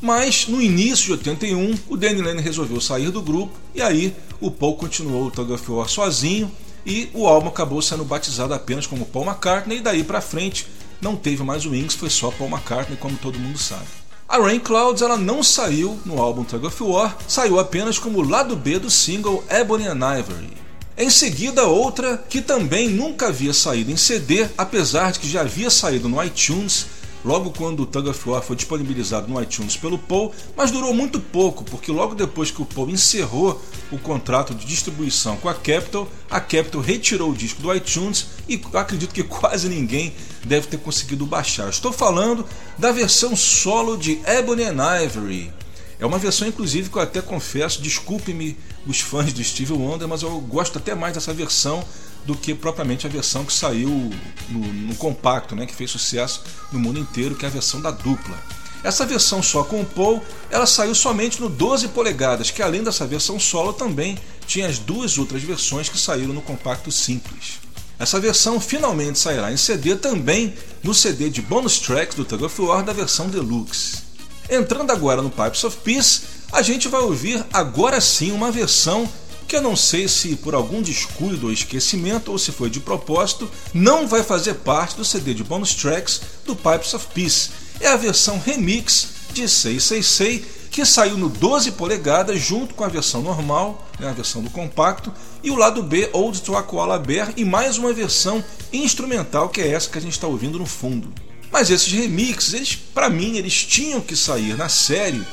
Mas 0.00 0.46
no 0.48 0.60
início 0.60 1.06
de 1.06 1.12
81, 1.12 1.78
o 1.88 1.96
Danny 1.96 2.20
Lennon 2.20 2.42
resolveu 2.42 2.80
sair 2.80 3.10
do 3.10 3.22
grupo 3.22 3.54
e 3.74 3.80
aí 3.80 4.14
o 4.40 4.50
Paul 4.50 4.76
continuou 4.76 5.26
o 5.26 5.30
Tug 5.30 5.52
of 5.52 5.70
War 5.70 5.88
sozinho 5.88 6.50
e 6.84 7.08
o 7.14 7.26
álbum 7.26 7.48
acabou 7.48 7.80
sendo 7.80 8.04
batizado 8.04 8.52
apenas 8.52 8.86
como 8.86 9.06
Paul 9.06 9.24
McCartney 9.24 9.78
e 9.78 9.80
daí 9.80 10.04
para 10.04 10.20
frente 10.20 10.66
não 11.00 11.16
teve 11.16 11.42
mais 11.42 11.64
o 11.64 11.70
Wings, 11.70 11.94
foi 11.94 12.10
só 12.10 12.30
Paul 12.30 12.50
McCartney, 12.50 12.98
como 12.98 13.16
todo 13.16 13.38
mundo 13.38 13.58
sabe. 13.58 13.86
A 14.26 14.38
Rain 14.38 14.58
Clouds 14.58 15.02
ela 15.02 15.18
não 15.18 15.42
saiu 15.42 16.00
no 16.04 16.20
álbum 16.20 16.44
Tug 16.44 16.66
of 16.66 16.82
War, 16.82 17.16
saiu 17.28 17.60
apenas 17.60 17.98
como 17.98 18.22
lado 18.22 18.56
B 18.56 18.78
do 18.78 18.90
single 18.90 19.44
Ebony 19.50 19.86
and 19.86 20.00
Ivory. 20.18 20.56
Em 20.96 21.10
seguida, 21.10 21.64
outra 21.64 22.16
que 22.16 22.40
também 22.40 22.88
nunca 22.88 23.26
havia 23.26 23.52
saído 23.52 23.90
em 23.90 23.96
CD, 23.96 24.48
apesar 24.56 25.12
de 25.12 25.18
que 25.18 25.28
já 25.28 25.42
havia 25.42 25.68
saído 25.68 26.08
no 26.08 26.22
iTunes 26.24 26.86
logo 27.24 27.50
quando 27.50 27.80
o 27.80 27.86
Tug 27.86 28.08
of 28.08 28.28
War 28.28 28.42
foi 28.42 28.54
disponibilizado 28.54 29.26
no 29.26 29.40
iTunes 29.40 29.76
pelo 29.76 29.98
Paul, 29.98 30.32
mas 30.56 30.70
durou 30.70 30.92
muito 30.92 31.18
pouco, 31.18 31.64
porque 31.64 31.90
logo 31.90 32.14
depois 32.14 32.50
que 32.50 32.60
o 32.60 32.66
Paul 32.66 32.90
encerrou 32.90 33.60
o 33.90 33.98
contrato 33.98 34.54
de 34.54 34.66
distribuição 34.66 35.36
com 35.36 35.48
a 35.48 35.54
Capitol, 35.54 36.08
a 36.30 36.40
Capitol 36.40 36.80
retirou 36.80 37.30
o 37.30 37.34
disco 37.34 37.62
do 37.62 37.74
iTunes 37.74 38.26
e 38.48 38.60
acredito 38.74 39.14
que 39.14 39.22
quase 39.22 39.68
ninguém 39.68 40.12
deve 40.44 40.66
ter 40.66 40.78
conseguido 40.78 41.24
baixar. 41.24 41.68
Estou 41.68 41.92
falando 41.92 42.44
da 42.78 42.92
versão 42.92 43.34
solo 43.34 43.96
de 43.96 44.20
Ebony 44.26 44.64
and 44.64 45.02
Ivory. 45.02 45.52
É 45.98 46.04
uma 46.04 46.18
versão, 46.18 46.46
inclusive, 46.46 46.90
que 46.90 46.98
eu 46.98 47.02
até 47.02 47.22
confesso, 47.22 47.80
desculpe-me 47.80 48.56
os 48.86 49.00
fãs 49.00 49.32
do 49.32 49.42
Steve 49.42 49.72
Wonder, 49.72 50.06
mas 50.06 50.22
eu 50.22 50.40
gosto 50.40 50.78
até 50.78 50.94
mais 50.94 51.14
dessa 51.14 51.32
versão 51.32 51.84
do 52.24 52.34
que 52.34 52.54
propriamente 52.54 53.06
a 53.06 53.10
versão 53.10 53.44
que 53.44 53.52
saiu 53.52 53.88
no, 54.48 54.58
no, 54.58 54.94
compacto, 54.96 55.54
né, 55.54 55.66
que 55.66 55.74
fez 55.74 55.90
sucesso 55.90 56.42
no 56.72 56.78
mundo 56.78 56.98
inteiro, 56.98 57.34
que 57.34 57.44
é 57.44 57.48
a 57.48 57.52
versão 57.52 57.80
da 57.80 57.90
dupla. 57.90 58.38
Essa 58.82 59.06
versão 59.06 59.42
só 59.42 59.64
com 59.64 59.80
o 59.80 59.84
Paul, 59.84 60.22
ela 60.50 60.66
saiu 60.66 60.94
somente 60.94 61.40
no 61.40 61.48
12 61.48 61.88
polegadas, 61.88 62.50
que 62.50 62.62
além 62.62 62.82
dessa 62.82 63.06
versão 63.06 63.40
solo 63.40 63.72
também 63.72 64.18
tinha 64.46 64.68
as 64.68 64.78
duas 64.78 65.16
outras 65.16 65.42
versões 65.42 65.88
que 65.88 65.98
saíram 65.98 66.34
no 66.34 66.42
compacto 66.42 66.92
simples. 66.92 67.60
Essa 67.98 68.20
versão 68.20 68.60
finalmente 68.60 69.18
sairá 69.18 69.52
em 69.52 69.56
CD 69.56 69.96
também 69.96 70.54
no 70.82 70.92
CD 70.92 71.30
de 71.30 71.40
bonus 71.40 71.78
tracks 71.78 72.16
do 72.16 72.24
Tug 72.24 72.44
of 72.44 72.60
War 72.60 72.82
da 72.82 72.92
versão 72.92 73.28
deluxe. 73.28 74.02
Entrando 74.50 74.90
agora 74.90 75.22
no 75.22 75.30
Pipes 75.30 75.64
of 75.64 75.78
Peace, 75.78 76.22
a 76.52 76.60
gente 76.60 76.88
vai 76.88 77.00
ouvir 77.00 77.44
agora 77.52 78.00
sim 78.00 78.32
uma 78.32 78.50
versão 78.50 79.10
que 79.54 79.58
eu 79.58 79.62
não 79.62 79.76
sei 79.76 80.08
se 80.08 80.34
por 80.34 80.52
algum 80.52 80.82
descuido 80.82 81.46
ou 81.46 81.52
esquecimento 81.52 82.32
ou 82.32 82.36
se 82.36 82.50
foi 82.50 82.68
de 82.68 82.80
propósito, 82.80 83.48
não 83.72 84.08
vai 84.08 84.24
fazer 84.24 84.54
parte 84.54 84.96
do 84.96 85.04
CD 85.04 85.32
de 85.32 85.44
bonus 85.44 85.72
tracks 85.76 86.22
do 86.44 86.56
Pipes 86.56 86.92
of 86.92 87.06
Peace. 87.14 87.50
É 87.78 87.86
a 87.86 87.96
versão 87.96 88.42
remix 88.44 89.10
de 89.32 89.48
666 89.48 90.42
que 90.72 90.84
saiu 90.84 91.16
no 91.16 91.28
12 91.28 91.70
polegadas 91.70 92.40
junto 92.40 92.74
com 92.74 92.82
a 92.82 92.88
versão 92.88 93.22
normal, 93.22 93.88
né, 94.00 94.08
a 94.08 94.12
versão 94.12 94.42
do 94.42 94.50
compacto, 94.50 95.14
e 95.40 95.52
o 95.52 95.56
lado 95.56 95.84
B 95.84 96.10
Old 96.12 96.42
to 96.42 96.56
a 96.56 96.62
Koala 96.64 96.98
Bear 96.98 97.32
e 97.36 97.44
mais 97.44 97.78
uma 97.78 97.92
versão 97.92 98.42
instrumental 98.72 99.50
que 99.50 99.60
é 99.60 99.68
essa 99.68 99.88
que 99.88 99.98
a 99.98 100.02
gente 100.02 100.14
está 100.14 100.26
ouvindo 100.26 100.58
no 100.58 100.66
fundo. 100.66 101.12
Mas 101.52 101.70
esses 101.70 101.92
remixes, 101.92 102.54
eles, 102.54 102.74
para 102.74 103.08
mim, 103.08 103.36
eles 103.36 103.64
tinham 103.64 104.00
que 104.00 104.16
sair 104.16 104.56
na 104.56 104.68
série 104.68 105.24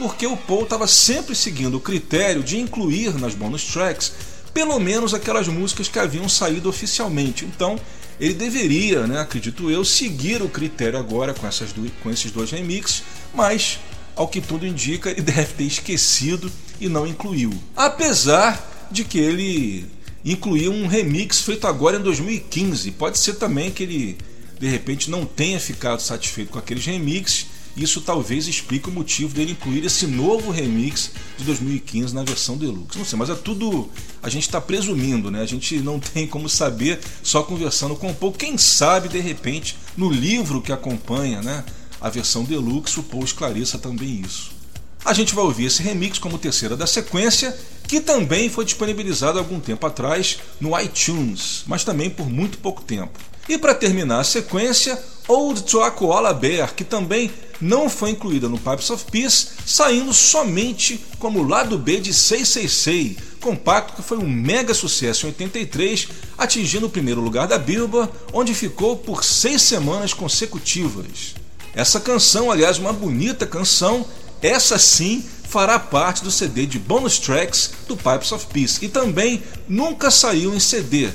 porque 0.00 0.26
o 0.26 0.34
Paul 0.34 0.62
estava 0.62 0.86
sempre 0.86 1.34
seguindo 1.34 1.76
o 1.76 1.80
critério 1.80 2.42
de 2.42 2.58
incluir 2.58 3.12
nas 3.20 3.34
bonus 3.34 3.64
tracks 3.64 4.12
pelo 4.54 4.80
menos 4.80 5.12
aquelas 5.12 5.46
músicas 5.46 5.88
que 5.88 5.98
haviam 5.98 6.26
saído 6.26 6.70
oficialmente. 6.70 7.44
Então, 7.44 7.78
ele 8.18 8.32
deveria, 8.32 9.06
né, 9.06 9.20
acredito 9.20 9.70
eu, 9.70 9.84
seguir 9.84 10.42
o 10.42 10.48
critério 10.48 10.98
agora 10.98 11.34
com, 11.34 11.46
essas 11.46 11.72
do, 11.72 11.88
com 12.02 12.10
esses 12.10 12.32
dois 12.32 12.50
remixes, 12.50 13.02
mas, 13.34 13.78
ao 14.16 14.26
que 14.26 14.40
tudo 14.40 14.66
indica, 14.66 15.10
ele 15.10 15.20
deve 15.22 15.52
ter 15.52 15.64
esquecido 15.64 16.50
e 16.80 16.88
não 16.88 17.06
incluiu. 17.06 17.52
Apesar 17.76 18.88
de 18.90 19.04
que 19.04 19.18
ele 19.18 19.86
incluiu 20.24 20.72
um 20.72 20.86
remix 20.86 21.42
feito 21.42 21.66
agora 21.66 21.98
em 21.98 22.02
2015. 22.02 22.90
Pode 22.92 23.18
ser 23.18 23.34
também 23.34 23.70
que 23.70 23.82
ele, 23.82 24.18
de 24.58 24.66
repente, 24.66 25.10
não 25.10 25.24
tenha 25.24 25.60
ficado 25.60 26.00
satisfeito 26.00 26.50
com 26.50 26.58
aqueles 26.58 26.84
remixes 26.84 27.46
isso 27.76 28.00
talvez 28.00 28.48
explique 28.48 28.88
o 28.88 28.92
motivo 28.92 29.34
dele 29.34 29.52
incluir 29.52 29.84
esse 29.84 30.06
novo 30.06 30.50
remix 30.50 31.10
de 31.38 31.44
2015 31.44 32.14
na 32.14 32.22
versão 32.22 32.56
deluxe. 32.56 32.98
Não 32.98 33.04
sei, 33.04 33.18
mas 33.18 33.30
é 33.30 33.34
tudo. 33.34 33.88
A 34.22 34.28
gente 34.28 34.42
está 34.42 34.60
presumindo, 34.60 35.30
né? 35.30 35.40
A 35.40 35.46
gente 35.46 35.78
não 35.78 35.98
tem 36.00 36.26
como 36.26 36.48
saber 36.48 37.00
só 37.22 37.42
conversando 37.42 37.94
com 37.96 38.10
o 38.10 38.14
Paul. 38.14 38.32
Quem 38.32 38.58
sabe, 38.58 39.08
de 39.08 39.20
repente, 39.20 39.76
no 39.96 40.10
livro 40.10 40.60
que 40.60 40.72
acompanha 40.72 41.40
né, 41.42 41.64
a 42.00 42.08
versão 42.08 42.44
deluxe, 42.44 42.98
o 42.98 43.02
Paul 43.02 43.24
esclareça 43.24 43.78
também 43.78 44.22
isso. 44.24 44.60
A 45.04 45.14
gente 45.14 45.34
vai 45.34 45.44
ouvir 45.44 45.64
esse 45.64 45.82
remix 45.82 46.18
como 46.18 46.38
terceira 46.38 46.76
da 46.76 46.86
sequência, 46.86 47.56
que 47.88 48.00
também 48.00 48.50
foi 48.50 48.66
disponibilizado 48.66 49.38
algum 49.38 49.58
tempo 49.58 49.86
atrás 49.86 50.38
no 50.60 50.78
iTunes, 50.78 51.64
mas 51.66 51.84
também 51.84 52.10
por 52.10 52.28
muito 52.28 52.58
pouco 52.58 52.82
tempo. 52.82 53.18
E 53.48 53.56
para 53.56 53.74
terminar 53.74 54.20
a 54.20 54.24
sequência, 54.24 55.02
Old 55.26 55.62
to 55.62 55.80
a 55.80 55.90
Koala 55.90 56.34
Bear, 56.34 56.74
que 56.74 56.84
também 56.84 57.30
não 57.60 57.88
foi 57.88 58.10
incluída 58.10 58.48
no 58.48 58.58
Pipes 58.58 58.90
of 58.90 59.04
Peace, 59.10 59.48
saindo 59.66 60.12
somente 60.12 61.04
como 61.18 61.46
lado 61.46 61.76
B 61.78 62.00
de 62.00 62.14
666, 62.14 63.16
compacto 63.40 63.94
que 63.94 64.02
foi 64.02 64.18
um 64.18 64.28
mega 64.28 64.72
sucesso 64.74 65.26
em 65.26 65.30
83, 65.30 66.08
atingindo 66.38 66.86
o 66.86 66.90
primeiro 66.90 67.20
lugar 67.20 67.46
da 67.46 67.58
Billboard, 67.58 68.12
onde 68.32 68.54
ficou 68.54 68.96
por 68.96 69.24
seis 69.24 69.62
semanas 69.62 70.14
consecutivas. 70.14 71.34
Essa 71.74 72.00
canção, 72.00 72.50
aliás, 72.50 72.78
uma 72.78 72.92
bonita 72.92 73.46
canção, 73.46 74.04
essa 74.42 74.78
sim 74.78 75.24
fará 75.44 75.78
parte 75.78 76.22
do 76.22 76.30
CD 76.30 76.64
de 76.64 76.78
bonus 76.78 77.18
tracks 77.18 77.72
do 77.86 77.96
Pipes 77.96 78.32
of 78.32 78.46
Peace 78.46 78.84
e 78.84 78.88
também 78.88 79.42
nunca 79.68 80.10
saiu 80.10 80.54
em 80.54 80.60
CD. 80.60 81.10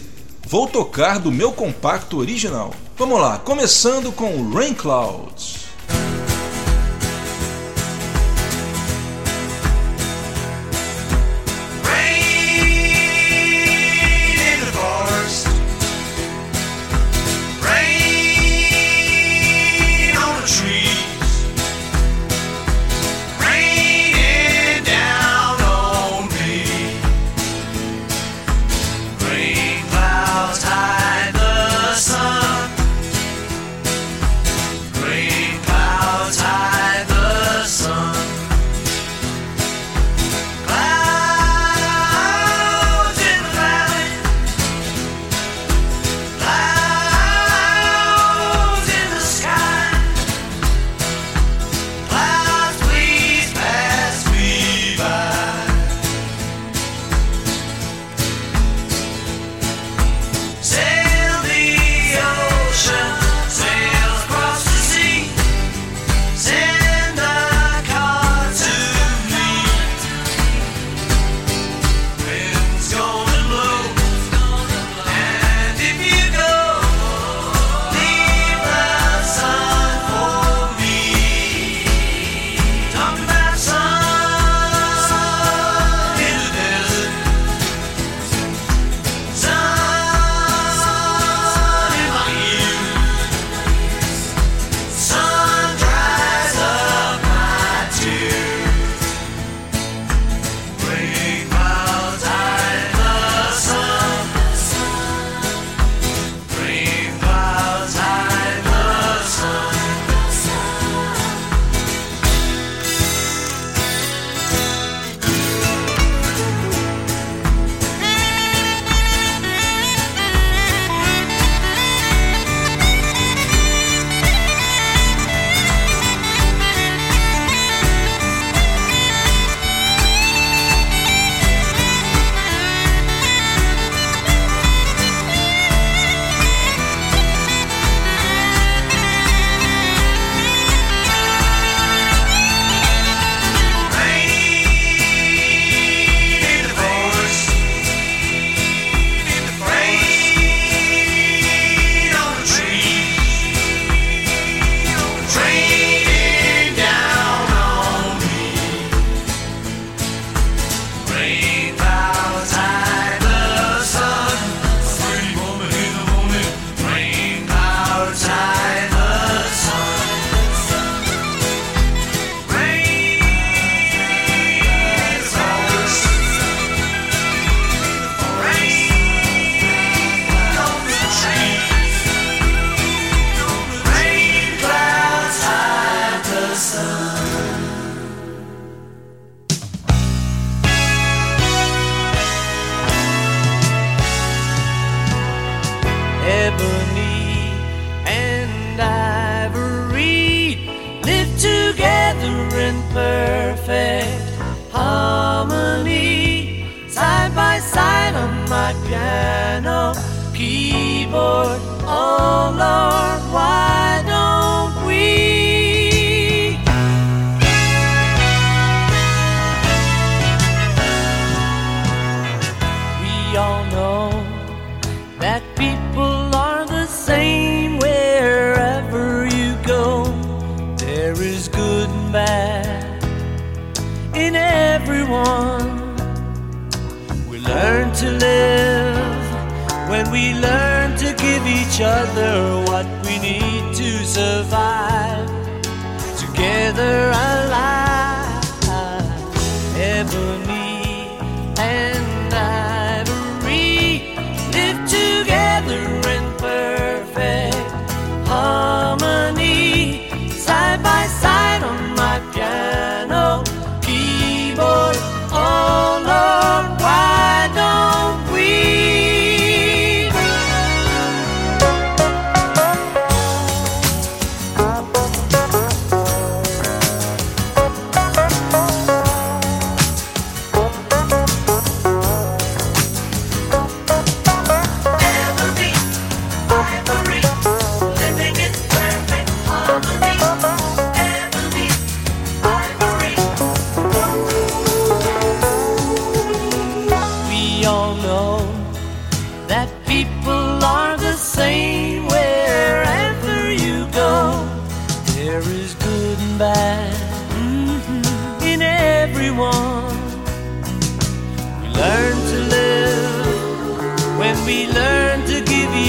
Vou 0.48 0.68
tocar 0.68 1.20
do 1.20 1.32
meu 1.32 1.52
compacto 1.52 2.18
original. 2.18 2.74
Vamos 2.98 3.20
lá, 3.20 3.40
começando 3.40 4.12
com 4.12 4.52
Rain 4.52 4.74
Clouds. 4.74 5.65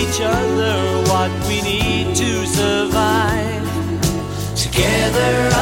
Each 0.09 0.21
other 0.21 1.03
what 1.11 1.31
we 1.49 1.61
need 1.63 2.15
to 2.15 2.47
survive. 2.47 3.65
Together 4.55 5.56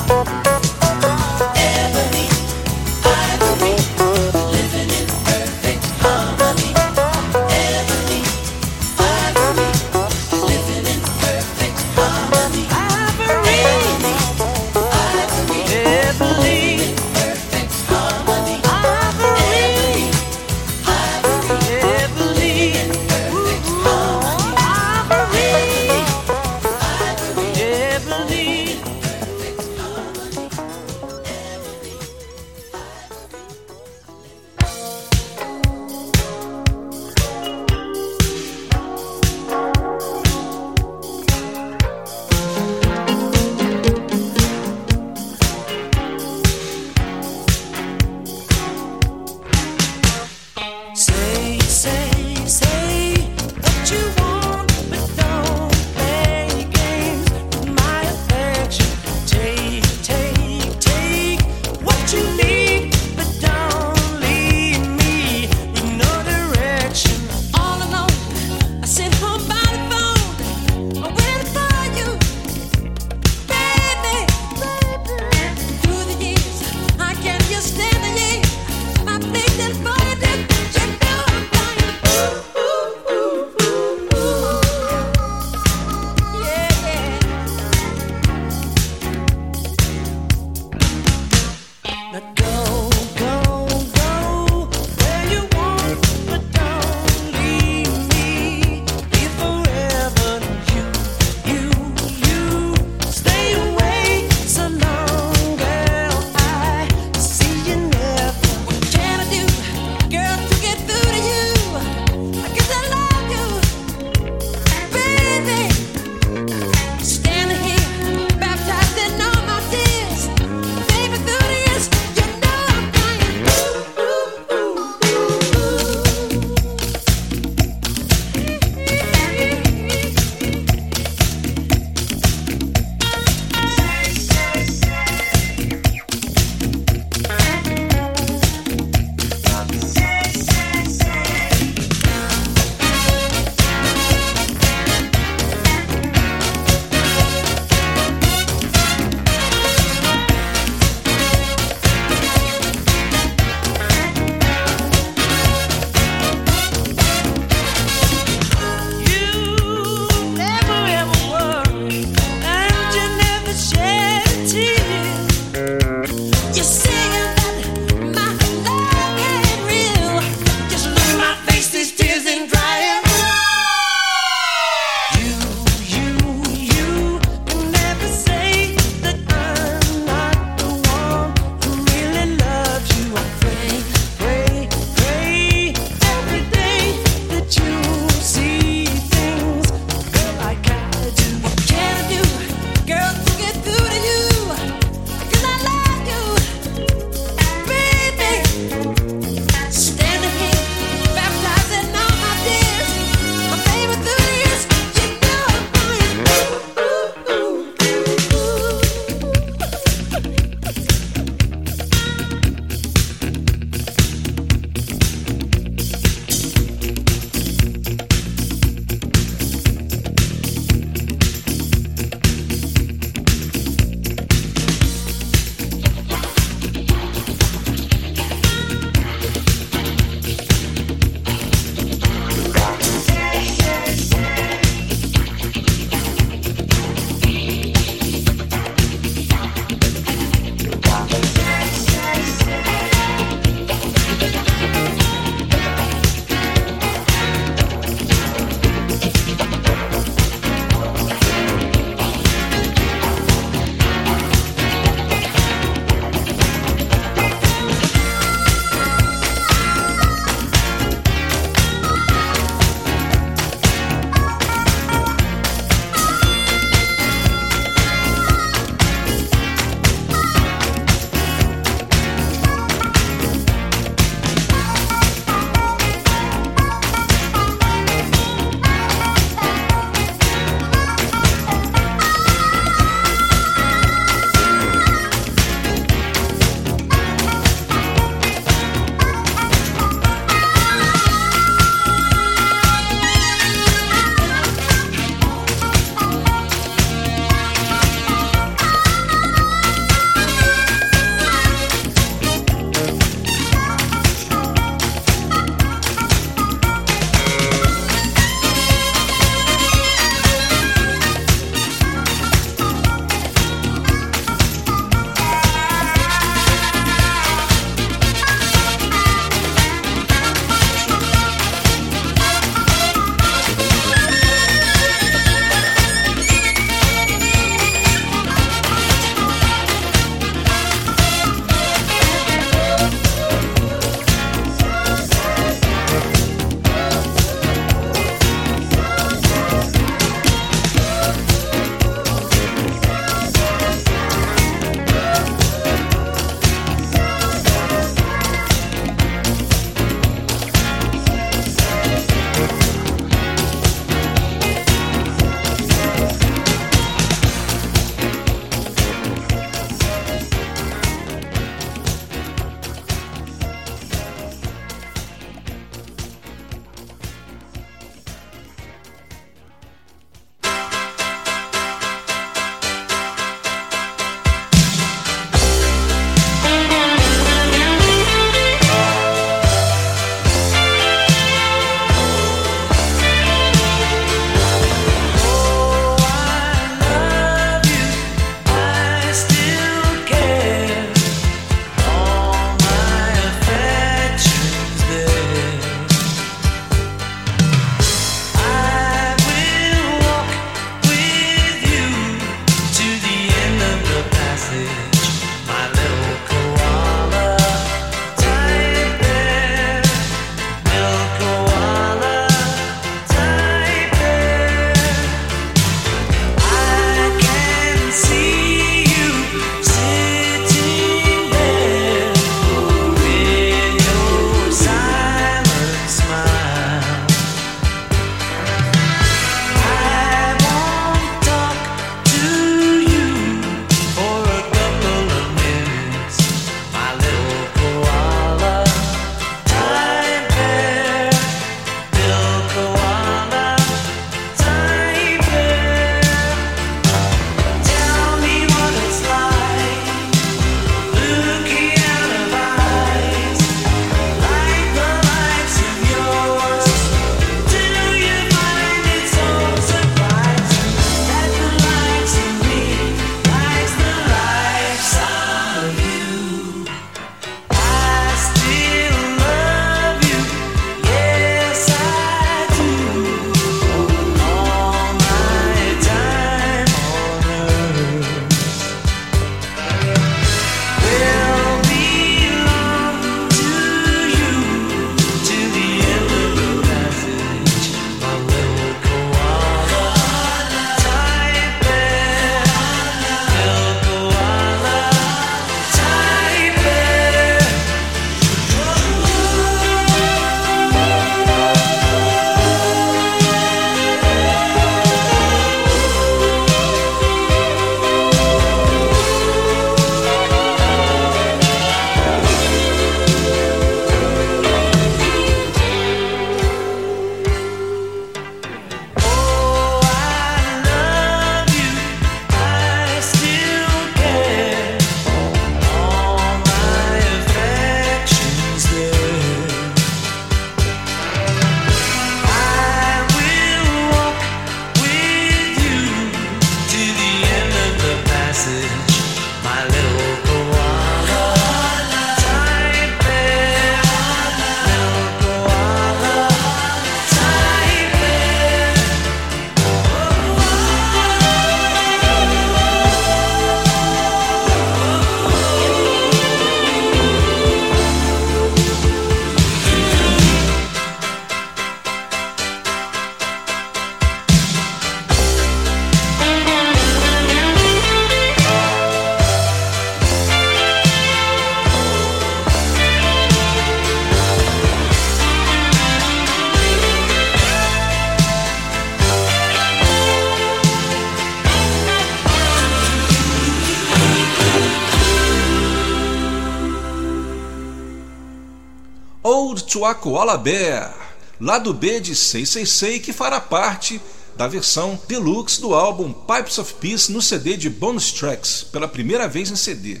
A 589.84 589.94
Koala 589.94 590.38
Bear, 590.38 590.94
lado 591.40 591.74
B 591.74 591.98
de 591.98 592.14
666 592.14 593.02
que 593.02 593.12
fará 593.12 593.40
parte 593.40 594.00
da 594.36 594.46
versão 594.46 594.98
deluxe 595.08 595.60
do 595.60 595.74
álbum 595.74 596.12
Pipes 596.12 596.58
of 596.58 596.74
Peace 596.74 597.10
no 597.10 597.20
CD 597.20 597.56
de 597.56 597.68
bonus 597.68 598.12
tracks, 598.12 598.62
pela 598.62 598.86
primeira 598.86 599.28
vez 599.28 599.50
em 599.50 599.56
CD. 599.56 600.00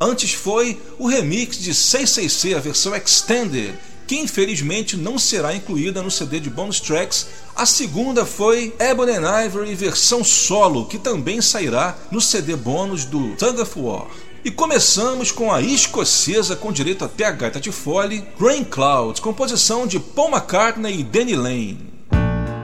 Antes 0.00 0.32
foi 0.32 0.80
o 0.98 1.06
remix 1.06 1.58
de 1.58 1.72
666, 1.74 2.56
a 2.56 2.60
versão 2.60 2.94
extended, 2.96 3.78
que 4.06 4.16
infelizmente 4.16 4.96
não 4.96 5.18
será 5.18 5.54
incluída 5.54 6.02
no 6.02 6.10
CD 6.10 6.40
de 6.40 6.50
bonus 6.50 6.80
tracks. 6.80 7.28
A 7.54 7.64
segunda 7.64 8.26
foi 8.26 8.74
Ebony 8.78 9.12
and 9.12 9.44
Ivory 9.44 9.74
versão 9.74 10.24
solo, 10.24 10.86
que 10.86 10.98
também 10.98 11.40
sairá 11.40 11.96
no 12.10 12.20
CD 12.20 12.56
bônus 12.56 13.04
do 13.04 13.36
Tug 13.36 13.60
of 13.60 13.78
War. 13.78 14.08
E 14.42 14.50
começamos 14.50 15.30
com 15.30 15.52
a 15.52 15.60
escocesa 15.60 16.56
com 16.56 16.72
direito 16.72 17.04
até 17.04 17.26
a 17.26 17.30
gaita 17.30 17.60
de 17.60 17.70
fole, 17.70 18.26
Rain 18.40 18.64
Clouds, 18.64 19.20
composição 19.20 19.86
de 19.86 20.00
Paul 20.00 20.30
McCartney 20.30 21.00
e 21.00 21.04
Danny 21.04 21.36
Lane. 21.36 21.92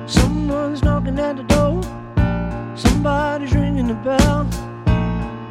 Someone's 0.07 0.81
knocking 0.81 1.21
at 1.21 1.37
the 1.37 1.43
door. 1.43 1.83
Somebody's 2.75 3.53
ringing 3.53 3.89
the 3.89 3.95
bell. 4.03 4.47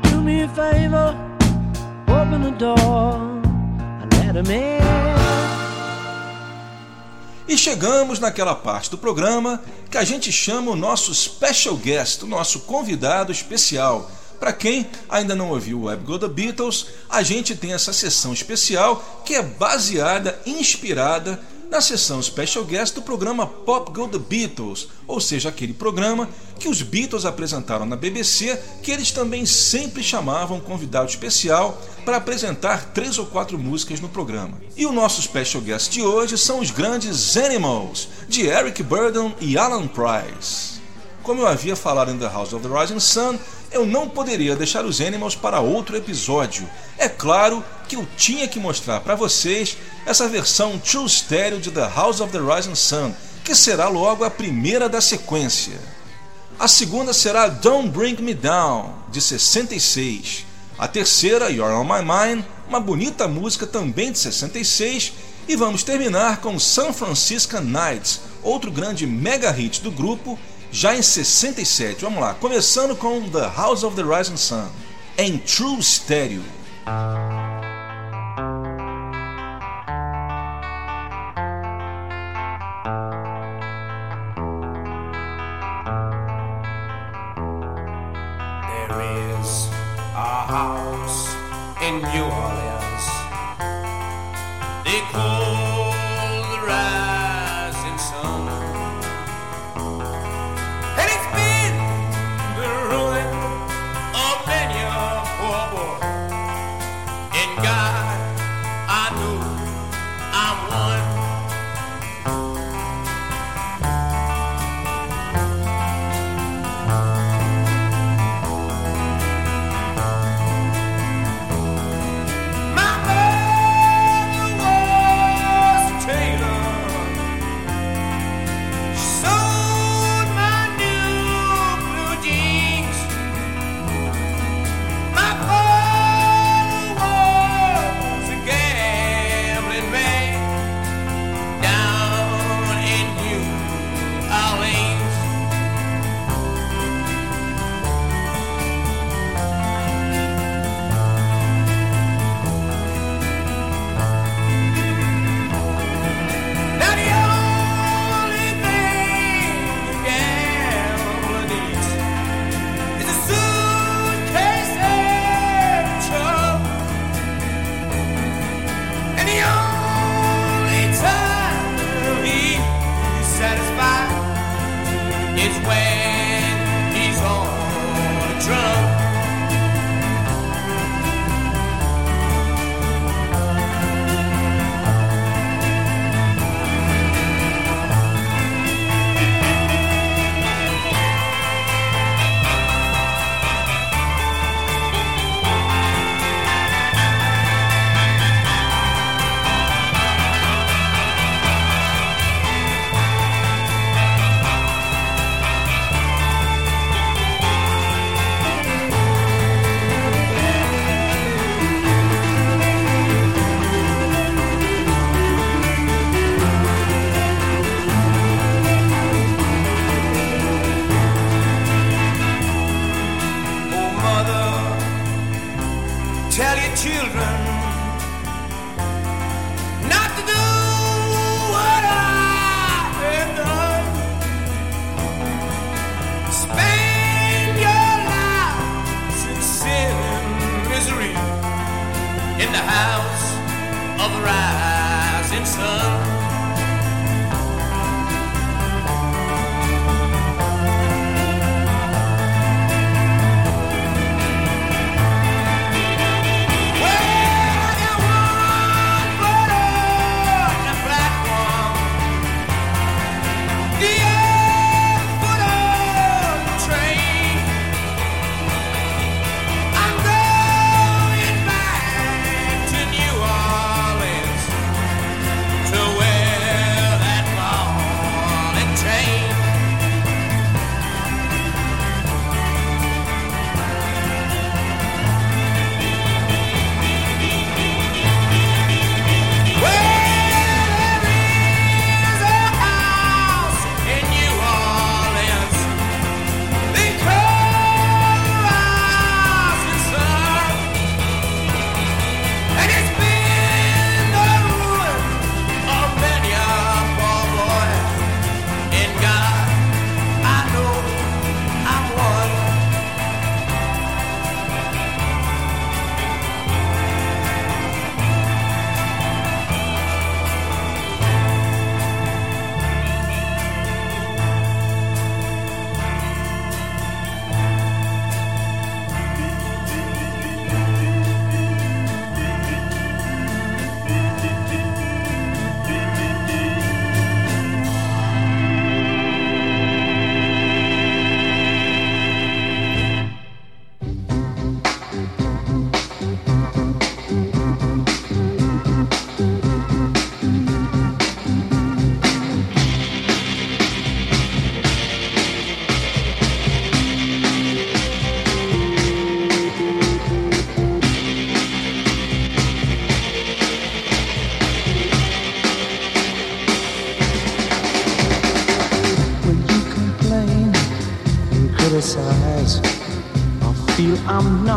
Do 0.10 0.24
me 0.24 0.44
a 0.44 0.50
favor, 0.50 1.16
open 2.08 2.42
the 2.42 2.58
door 2.58 3.20
and 4.02 4.10
let 4.18 4.36
him 4.36 4.52
in. 4.52 4.86
E 7.48 7.56
chegamos 7.56 8.20
naquela 8.20 8.56
parte 8.56 8.90
do 8.90 8.98
programa 8.98 9.62
que 9.92 9.98
a 10.00 10.04
gente 10.04 10.32
chama 10.32 10.72
o 10.72 10.76
nosso 10.76 11.14
special 11.14 11.76
guest, 11.76 12.24
o 12.24 12.28
nosso 12.28 12.62
convidado 12.62 13.32
especial 13.32 14.10
para 14.40 14.54
quem 14.54 14.88
ainda 15.10 15.36
não 15.36 15.50
ouviu 15.50 15.80
o 15.80 15.84
Web 15.84 16.04
Go 16.04 16.20
The 16.20 16.28
Beatles, 16.28 16.88
a 17.10 17.24
gente 17.24 17.56
tem 17.56 17.74
essa 17.74 17.94
sessão 17.94 18.34
especial 18.34 19.24
que 19.26 19.36
é 19.36 19.42
baseada, 19.42 20.40
inspirada 20.46 21.40
na 21.70 21.82
sessão 21.82 22.22
Special 22.22 22.64
Guest 22.64 22.96
do 22.96 23.02
programa 23.02 23.48
Pop 23.48 23.92
Go 23.92 24.08
The 24.08 24.20
Beatles, 24.20 24.88
ou 25.08 25.20
seja, 25.20 25.50
aquele 25.50 25.74
programa 25.74 26.30
que 26.60 26.70
os 26.70 26.82
Beatles 26.82 27.26
apresentaram 27.26 27.86
na 27.86 27.96
BBC, 27.96 28.60
que 28.82 28.92
eles 28.92 29.12
também 29.12 29.46
sempre 29.46 30.04
chamavam 30.04 30.60
convidado 30.60 31.10
especial 31.10 31.82
para 32.04 32.18
apresentar 32.18 32.94
três 32.94 33.18
ou 33.18 33.26
quatro 33.26 33.58
músicas 33.58 34.00
no 34.00 34.10
programa. 34.10 34.62
E 34.78 34.86
o 34.86 34.92
nosso 34.92 35.22
Special 35.22 35.62
Guest 35.62 35.92
de 35.92 36.02
hoje 36.02 36.38
são 36.38 36.60
os 36.60 36.72
grandes 36.72 37.36
Animals, 37.36 38.08
de 38.28 38.46
Eric 38.46 38.82
Burdon 38.84 39.34
e 39.42 39.58
Alan 39.58 39.88
Price. 39.88 40.75
Como 41.26 41.42
eu 41.42 41.48
havia 41.48 41.76
falado 41.76 42.12
em 42.12 42.20
The 42.20 42.28
House 42.28 42.54
of 42.54 42.68
the 42.68 42.80
Rising 42.80 43.00
Sun, 43.00 43.40
eu 43.72 43.84
não 43.84 44.08
poderia 44.08 44.56
deixar 44.56 44.86
os 44.86 45.02
Animals 45.02 45.34
para 45.34 45.60
outro 45.60 45.98
episódio. 45.98 46.70
É 47.00 47.10
claro 47.10 47.66
que 47.88 47.96
eu 47.96 48.08
tinha 48.16 48.48
que 48.48 48.60
mostrar 48.60 49.00
para 49.00 49.16
vocês 49.16 49.76
essa 50.06 50.30
versão 50.30 50.78
True 50.78 51.10
Stereo 51.10 51.60
de 51.60 51.72
The 51.72 51.92
House 51.96 52.22
of 52.22 52.32
the 52.32 52.38
Rising 52.38 52.76
Sun, 52.76 53.12
que 53.44 53.56
será 53.56 53.88
logo 53.88 54.24
a 54.24 54.30
primeira 54.30 54.88
da 54.88 55.02
sequência. 55.02 55.80
A 56.60 56.68
segunda 56.68 57.12
será 57.12 57.48
Don't 57.48 57.90
Bring 57.90 58.18
Me 58.22 58.36
Down, 58.36 58.94
de 59.10 59.20
66. 59.20 60.46
A 60.78 60.88
terceira, 60.88 61.50
You're 61.50 61.74
On 61.74 61.86
My 61.86 62.04
Mind, 62.04 62.46
uma 62.70 62.80
bonita 62.80 63.28
música 63.28 63.66
também 63.66 64.12
de 64.12 64.20
66. 64.20 65.14
E 65.48 65.56
vamos 65.56 65.84
terminar 65.84 66.38
com 66.38 66.60
San 66.60 66.94
Francisco 66.94 67.60
Nights, 67.60 68.22
outro 68.44 68.70
grande 68.70 69.08
mega 69.08 69.50
hit 69.50 69.82
do 69.82 69.90
grupo 69.90 70.38
já 70.76 70.94
em 70.94 71.02
67. 71.02 72.02
Vamos 72.02 72.20
lá, 72.20 72.34
começando 72.34 72.98
com 72.98 73.30
The 73.30 73.50
House 73.56 73.84
of 73.84 73.96
the 73.96 74.04
Rising 74.04 74.36
Sun, 74.36 74.68
em 75.18 75.38
True 75.38 75.82
Stereo. 75.82 76.44
House 90.48 91.36
in 91.82 92.02
New 92.14 92.24
Orleans. 92.24 93.06
They 94.86 95.02
call 95.12 95.55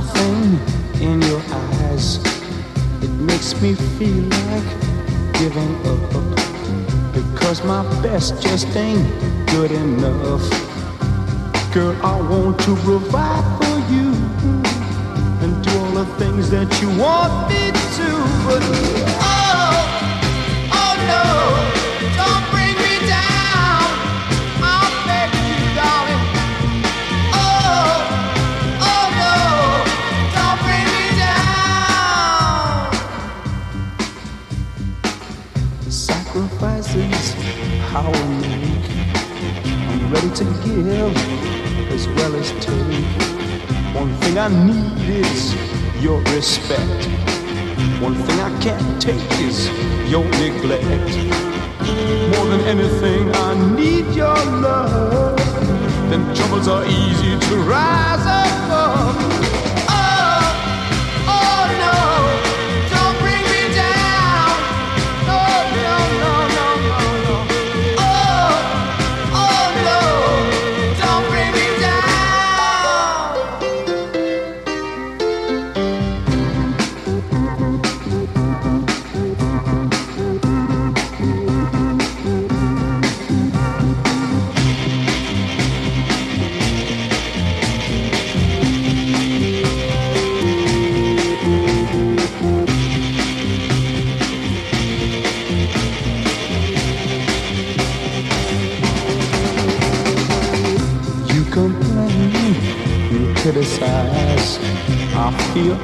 nothing 0.00 0.60
in 1.00 1.20
your 1.22 1.42
eyes. 1.50 2.18
It 3.02 3.10
makes 3.30 3.60
me 3.60 3.74
feel 3.96 4.22
like 4.46 4.68
giving 5.40 5.74
up. 5.92 6.02
Because 7.12 7.64
my 7.64 7.82
best 8.00 8.40
just 8.40 8.68
ain't 8.76 9.08
good 9.54 9.72
enough. 9.72 10.44
Girl, 11.72 11.96
I 12.12 12.14
want 12.30 12.60
to 12.60 12.76
provide 12.76 13.46
for 13.58 13.76
you 13.92 14.08
and 15.42 15.50
do 15.64 15.72
all 15.80 15.94
the 16.02 16.06
things 16.20 16.48
that 16.50 16.70
you 16.80 16.88
want 17.04 17.32
me 17.50 17.64
to. 17.98 18.08
But 18.46 18.62
oh, 18.62 19.37
ready 40.28 40.44
to 40.44 40.44
give 40.66 41.16
as 41.92 42.06
well 42.08 42.34
as 42.36 42.50
take. 42.64 43.94
One 43.94 44.12
thing 44.20 44.38
I 44.38 44.48
need 44.48 45.08
is 45.08 45.54
your 46.02 46.20
respect. 46.34 47.06
One 48.00 48.14
thing 48.14 48.40
I 48.40 48.58
can't 48.60 49.02
take 49.02 49.30
is 49.40 49.68
your 50.10 50.24
neglect. 50.24 51.16
More 52.36 52.46
than 52.46 52.60
anything, 52.62 53.30
I 53.34 53.74
need 53.76 54.14
your 54.14 54.36
love. 54.36 55.36
Then 56.10 56.34
troubles 56.34 56.68
are 56.68 56.84
easy 56.84 57.38
to 57.48 57.56
rise 57.58 58.22
above. 58.22 59.57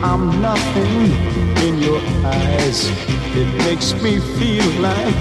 I'm 0.05 0.38
nothing 0.42 1.12
in 1.66 1.78
your 1.78 1.98
eyes. 2.26 2.90
It 3.34 3.48
makes 3.64 3.94
me 4.02 4.20
feel 4.20 4.66
like 4.82 5.14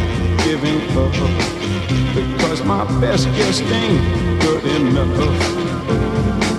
giving 0.44 0.82
up. 0.98 1.14
Because 2.14 2.62
my 2.66 2.84
best 3.00 3.30
just 3.30 3.64
ain't 3.64 4.42
good 4.42 4.66
enough. 4.66 5.40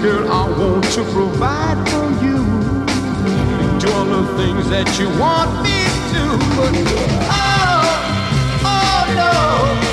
Girl, 0.01 0.27
I 0.33 0.49
want 0.59 0.85
to 0.97 1.05
provide 1.13 1.77
for 1.91 2.09
you. 2.25 2.39
Do 3.79 3.93
all 3.93 4.07
the 4.07 4.25
things 4.39 4.71
that 4.71 4.89
you 4.99 5.09
want 5.21 5.51
me 5.63 5.85
to. 6.13 6.25
But 6.57 6.73
oh, 7.29 7.85
oh 8.65 9.05
no, 9.21 9.84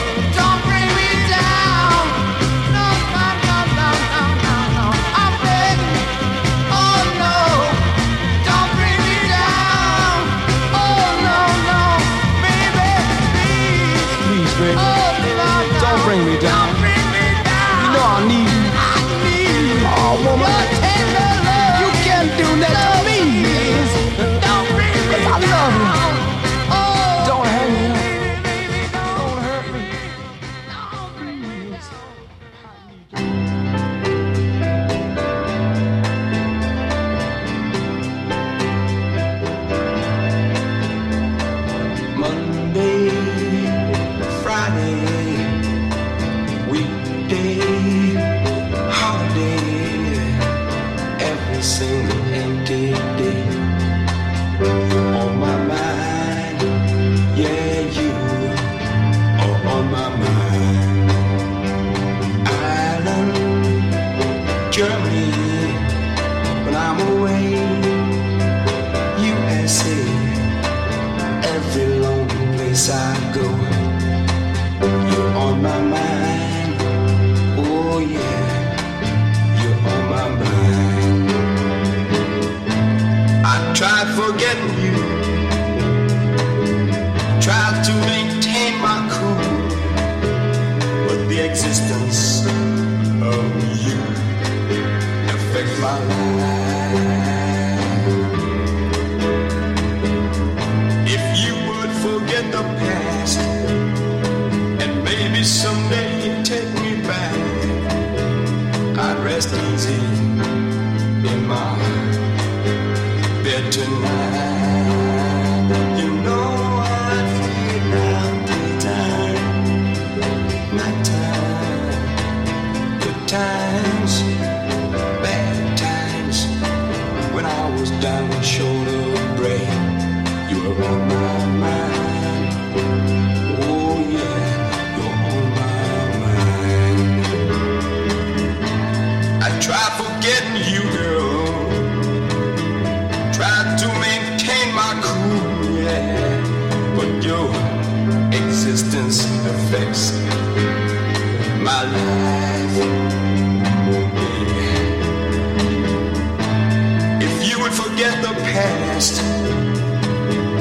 past 159.01 159.21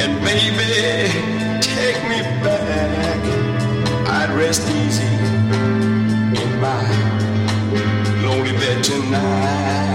and 0.02 0.12
maybe 0.24 1.60
take 1.60 2.00
me 2.08 2.20
back. 2.42 3.20
I'd 4.08 4.30
rest 4.34 4.66
easy 4.70 5.04
in 6.42 6.60
my 6.60 6.82
lonely 8.22 8.52
bed 8.52 8.82
tonight. 8.82 9.89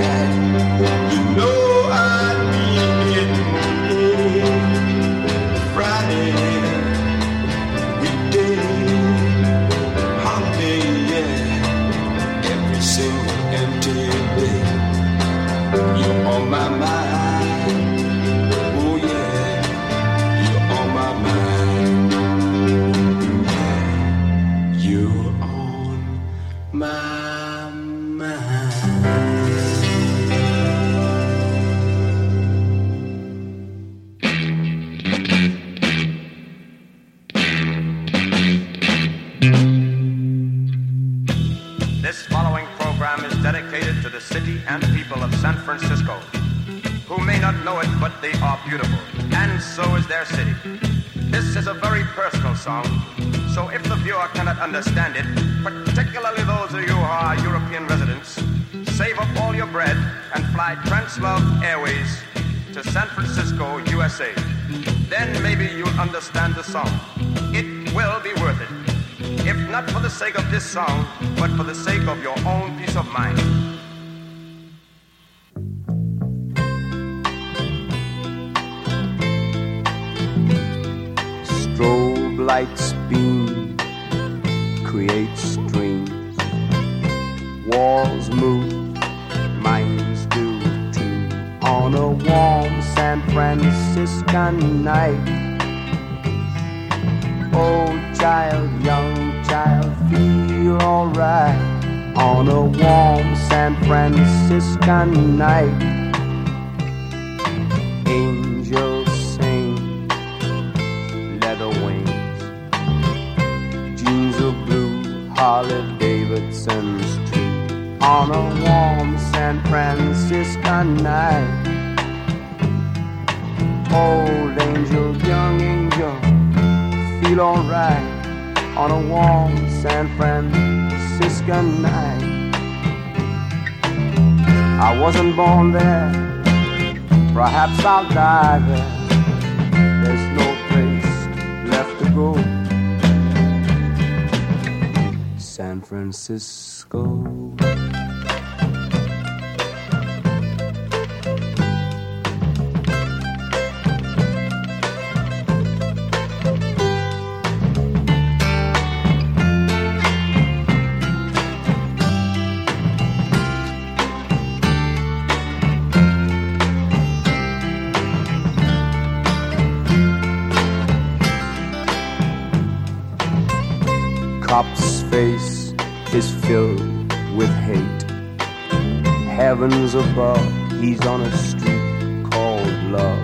Heavens 179.66 179.96
above, 179.96 180.46
he's 180.80 181.04
on 181.08 181.22
a 181.22 181.32
street 181.36 182.24
called 182.30 182.72
love. 182.94 183.20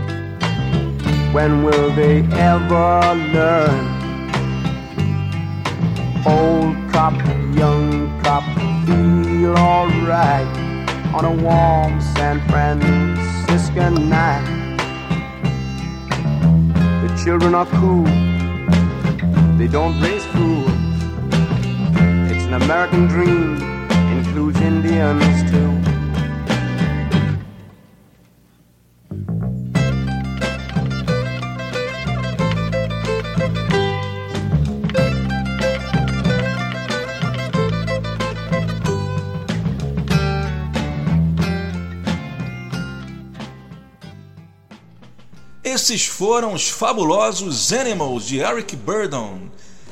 When 1.36 1.62
will 1.62 1.92
they 1.92 2.24
ever 2.34 3.14
learn? 3.32 3.86
Old 6.26 6.76
cop, 6.92 7.14
young 7.56 8.20
cop, 8.24 8.44
feel 8.88 9.56
alright 9.56 10.48
on 11.14 11.26
a 11.26 11.36
warm 11.44 12.02
San 12.02 12.42
Franciscan 12.50 14.10
night. 14.10 14.48
The 17.04 17.22
children 17.24 17.54
are 17.54 17.68
cool, 17.68 18.06
they 19.60 19.68
don't 19.68 20.02
raise 20.02 20.26
fools. 20.34 20.72
It's 22.32 22.46
an 22.46 22.56
American 22.56 23.06
dream, 23.06 23.62
includes 24.18 24.60
Indians 24.60 25.52
too. 25.52 25.81
Esses 45.92 46.08
foram 46.08 46.54
os 46.54 46.70
fabulosos 46.70 47.74
Animals 47.74 48.26
de 48.26 48.40
Eric 48.40 48.78
Burdon. 48.78 49.42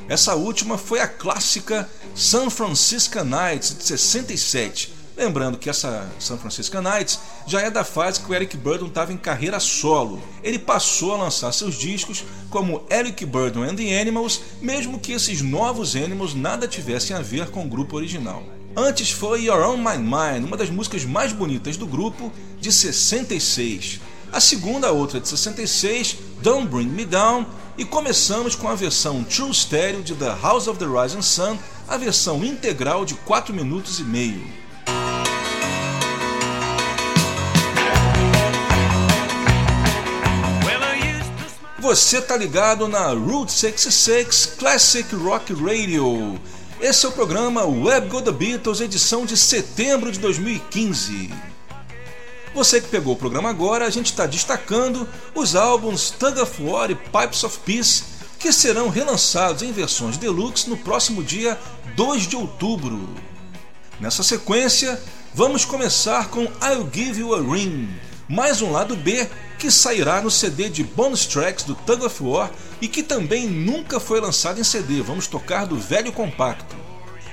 Essa 0.07 0.33
última 0.33 0.77
foi 0.77 1.01
a 1.01 1.07
clássica 1.09 1.89
San 2.15 2.49
Francisco 2.49 3.21
Nights 3.21 3.77
de 3.77 3.83
67. 3.83 4.93
Lembrando 5.17 5.57
que 5.57 5.69
essa 5.69 6.09
San 6.17 6.37
Francisco 6.37 6.79
Nights 6.79 7.19
já 7.45 7.59
é 7.59 7.69
da 7.69 7.83
fase 7.83 8.21
que 8.21 8.31
o 8.31 8.33
Eric 8.33 8.55
Burdon 8.55 8.85
estava 8.87 9.11
em 9.11 9.17
carreira 9.17 9.59
solo. 9.59 10.23
Ele 10.41 10.57
passou 10.57 11.15
a 11.15 11.17
lançar 11.17 11.51
seus 11.51 11.75
discos 11.75 12.23
como 12.49 12.85
Eric 12.89 13.25
Burdon 13.25 13.63
and 13.63 13.75
the 13.75 13.99
Animals, 13.99 14.39
mesmo 14.61 15.01
que 15.01 15.11
esses 15.11 15.41
novos 15.41 15.97
Animals 15.97 16.33
nada 16.33 16.65
tivessem 16.65 17.13
a 17.13 17.21
ver 17.21 17.49
com 17.49 17.65
o 17.65 17.69
grupo 17.69 17.97
original. 17.97 18.41
Antes 18.73 19.11
foi 19.11 19.47
Your 19.47 19.67
On 19.67 19.75
My 19.75 19.97
Mind, 19.97 20.45
uma 20.45 20.55
das 20.55 20.69
músicas 20.69 21.03
mais 21.03 21.33
bonitas 21.33 21.75
do 21.75 21.85
grupo, 21.85 22.31
de 22.57 22.71
66. 22.71 23.99
A 24.31 24.39
segunda, 24.39 24.91
outra 24.91 25.19
de 25.19 25.27
66, 25.27 26.17
Don't 26.41 26.67
Bring 26.67 26.87
Me 26.87 27.03
Down, 27.03 27.47
e 27.77 27.83
começamos 27.83 28.55
com 28.55 28.67
a 28.67 28.75
versão 28.75 29.23
True 29.23 29.53
Stereo 29.53 30.03
de 30.03 30.13
The 30.13 30.37
House 30.41 30.67
of 30.67 30.77
the 30.77 30.85
Rising 30.85 31.23
Sun, 31.23 31.57
a 31.87 31.97
versão 31.97 32.43
integral 32.45 33.05
de 33.05 33.15
4 33.15 33.53
minutos 33.53 33.99
e 33.99 34.03
meio. 34.03 34.45
Você 41.79 42.21
tá 42.21 42.37
ligado 42.37 42.87
na 42.87 43.07
Route 43.07 43.51
66 43.51 44.57
Classic 44.59 45.15
Rock 45.15 45.53
Radio. 45.53 46.39
Esse 46.79 47.05
é 47.05 47.09
o 47.09 47.11
programa 47.11 47.65
Web 47.65 48.09
Go 48.09 48.21
The 48.21 48.31
Beatles, 48.31 48.79
edição 48.79 49.25
de 49.25 49.35
setembro 49.35 50.11
de 50.11 50.19
2015. 50.19 51.48
Você 52.53 52.81
que 52.81 52.87
pegou 52.89 53.13
o 53.13 53.17
programa 53.17 53.49
agora, 53.49 53.85
a 53.85 53.89
gente 53.89 54.07
está 54.07 54.25
destacando 54.25 55.07
os 55.35 55.55
álbuns 55.55 56.09
Tug 56.09 56.39
of 56.39 56.63
War 56.63 56.89
e 56.89 56.95
Pipes 56.95 57.43
of 57.43 57.59
Peace, 57.59 58.03
que 58.39 58.51
serão 58.51 58.89
relançados 58.89 59.61
em 59.61 59.71
versões 59.71 60.17
deluxe 60.17 60.69
no 60.69 60.77
próximo 60.77 61.23
dia 61.23 61.59
2 61.95 62.27
de 62.27 62.35
outubro. 62.35 63.07
Nessa 63.99 64.23
sequência, 64.23 64.99
vamos 65.33 65.63
começar 65.63 66.29
com 66.29 66.43
I'll 66.43 66.89
Give 66.91 67.19
You 67.19 67.35
a 67.35 67.41
Ring, 67.41 67.87
mais 68.27 68.61
um 68.61 68.71
lado 68.71 68.95
B 68.95 69.29
que 69.59 69.69
sairá 69.69 70.21
no 70.21 70.31
CD 70.31 70.69
de 70.69 70.83
bonus 70.83 71.25
tracks 71.25 71.65
do 71.65 71.75
Tug 71.75 72.03
of 72.05 72.23
War 72.23 72.49
e 72.81 72.87
que 72.87 73.03
também 73.03 73.47
nunca 73.47 73.99
foi 73.99 74.19
lançado 74.19 74.59
em 74.59 74.63
CD. 74.63 75.01
Vamos 75.01 75.27
tocar 75.27 75.67
do 75.67 75.77
velho 75.77 76.11
compacto. 76.11 76.75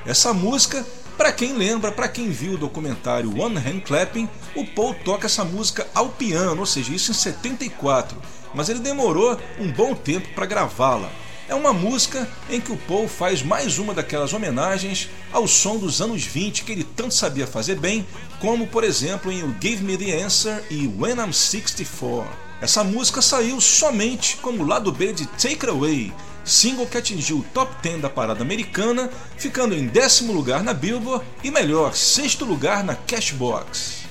Essa 0.04 0.34
música 0.34 0.84
para 1.16 1.32
quem 1.32 1.54
lembra, 1.54 1.90
para 1.90 2.08
quem 2.08 2.30
viu 2.30 2.54
o 2.54 2.58
documentário 2.58 3.40
One 3.40 3.56
Hand 3.56 3.80
Clapping, 3.80 4.28
o 4.54 4.64
Paul 4.66 4.94
toca 5.04 5.26
essa 5.26 5.44
música 5.44 5.86
ao 5.94 6.10
piano, 6.10 6.60
ou 6.60 6.66
seja, 6.66 6.92
isso 6.92 7.10
em 7.10 7.14
74, 7.14 8.16
mas 8.54 8.68
ele 8.68 8.80
demorou 8.80 9.38
um 9.58 9.72
bom 9.72 9.94
tempo 9.94 10.28
para 10.34 10.46
gravá-la. 10.46 11.10
É 11.48 11.54
uma 11.54 11.72
música 11.72 12.28
em 12.50 12.60
que 12.60 12.72
o 12.72 12.76
Paul 12.76 13.08
faz 13.08 13.42
mais 13.42 13.78
uma 13.78 13.94
daquelas 13.94 14.32
homenagens 14.32 15.08
ao 15.32 15.46
som 15.46 15.76
dos 15.76 16.00
anos 16.00 16.24
20 16.24 16.64
que 16.64 16.72
ele 16.72 16.84
tanto 16.84 17.14
sabia 17.14 17.46
fazer 17.46 17.76
bem, 17.76 18.06
como 18.40 18.66
por 18.66 18.82
exemplo 18.84 19.30
em 19.30 19.42
o 19.42 19.54
Give 19.60 19.82
Me 19.82 19.96
the 19.96 20.22
Answer 20.22 20.64
e 20.68 20.86
When 20.86 21.18
I'm 21.18 21.32
64. 21.32 22.26
Essa 22.60 22.82
música 22.82 23.22
saiu 23.22 23.60
somente 23.60 24.36
como 24.38 24.66
lado 24.66 24.90
B 24.90 25.12
de 25.12 25.26
Take 25.26 25.54
It 25.54 25.68
Away, 25.68 26.12
single 26.46 26.86
que 26.86 26.96
atingiu 26.96 27.38
o 27.38 27.42
top 27.52 27.74
10 27.82 28.02
da 28.02 28.08
parada 28.08 28.40
americana, 28.42 29.10
ficando 29.36 29.74
em 29.74 29.86
décimo 29.86 30.32
lugar 30.32 30.62
na 30.62 30.72
Billboard 30.72 31.24
e 31.42 31.50
melhor, 31.50 31.94
sexto 31.94 32.44
lugar 32.44 32.84
na 32.84 32.94
Cashbox. 32.94 34.06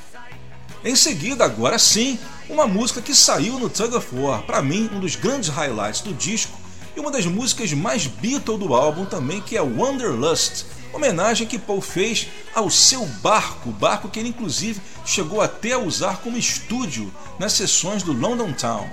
Em 0.83 0.95
seguida, 0.95 1.45
agora 1.45 1.79
sim, 1.79 2.19
uma 2.49 2.67
música 2.67 3.01
que 3.01 3.15
saiu 3.15 3.57
no 3.57 3.69
Tug 3.69 3.95
of 3.95 4.15
War, 4.15 4.43
para 4.43 4.61
mim 4.61 4.89
um 4.93 4.99
dos 4.99 5.15
grandes 5.15 5.49
highlights 5.49 6.01
do 6.01 6.13
disco 6.13 6.59
e 6.95 6.99
uma 6.99 7.09
das 7.09 7.25
músicas 7.25 7.73
mais 7.73 8.05
Beatle 8.05 8.57
do 8.57 8.73
álbum 8.73 9.05
também, 9.05 9.41
que 9.41 9.57
é 9.57 9.61
Wanderlust, 9.61 10.65
homenagem 10.93 11.47
que 11.47 11.59
Paul 11.59 11.81
fez 11.81 12.27
ao 12.53 12.69
seu 12.69 13.05
barco, 13.05 13.71
barco 13.71 14.09
que 14.09 14.19
ele 14.19 14.29
inclusive 14.29 14.79
chegou 15.05 15.41
até 15.41 15.73
a 15.73 15.79
usar 15.79 16.17
como 16.17 16.37
estúdio 16.37 17.13
nas 17.39 17.53
sessões 17.53 18.03
do 18.03 18.13
London 18.13 18.53
Town. 18.53 18.87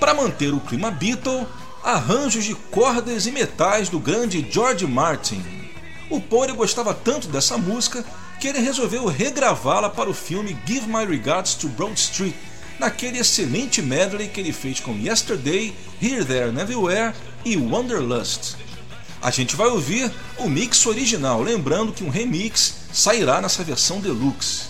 Para 0.00 0.14
manter 0.14 0.54
o 0.54 0.60
clima 0.60 0.90
Beatle, 0.90 1.46
arranjos 1.82 2.44
de 2.44 2.54
cordas 2.54 3.26
e 3.26 3.32
metais 3.32 3.88
do 3.88 3.98
grande 3.98 4.46
George 4.50 4.86
Martin. 4.86 5.42
O 6.08 6.20
Paul 6.20 6.54
gostava 6.54 6.94
tanto 6.94 7.28
dessa 7.28 7.58
música 7.58 8.04
que 8.38 8.48
ele 8.48 8.58
resolveu 8.58 9.06
regravá-la 9.06 9.88
para 9.88 10.10
o 10.10 10.14
filme 10.14 10.56
Give 10.66 10.86
My 10.86 11.04
Regards 11.04 11.54
to 11.54 11.68
Broad 11.68 11.98
Street, 11.98 12.34
naquele 12.78 13.18
excelente 13.18 13.80
medley 13.80 14.28
que 14.28 14.40
ele 14.40 14.52
fez 14.52 14.80
com 14.80 14.98
Yesterday, 14.98 15.72
Here, 16.00 16.24
There 16.24 16.50
and 16.50 16.60
Everywhere 16.60 17.14
e 17.44 17.56
Wanderlust. 17.56 18.56
A 19.20 19.30
gente 19.30 19.54
vai 19.54 19.68
ouvir 19.68 20.12
o 20.38 20.48
mix 20.48 20.84
original, 20.86 21.40
lembrando 21.40 21.92
que 21.92 22.02
um 22.02 22.10
remix 22.10 22.74
sairá 22.92 23.40
nessa 23.40 23.62
versão 23.62 24.00
deluxe. 24.00 24.64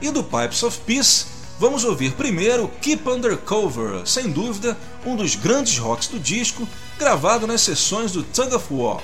E 0.00 0.10
do 0.10 0.24
Pipes 0.24 0.64
of 0.64 0.80
Peace, 0.84 1.26
vamos 1.62 1.84
ouvir 1.84 2.10
primeiro 2.14 2.66
Keep 2.80 3.08
Undercover, 3.08 4.04
sem 4.04 4.32
dúvida 4.32 4.76
um 5.06 5.14
dos 5.14 5.36
grandes 5.36 5.78
rocks 5.78 6.08
do 6.08 6.18
disco, 6.18 6.66
gravado 6.98 7.46
nas 7.46 7.60
sessões 7.60 8.10
do 8.10 8.24
Tug 8.24 8.52
of 8.52 8.66
War, 8.68 9.00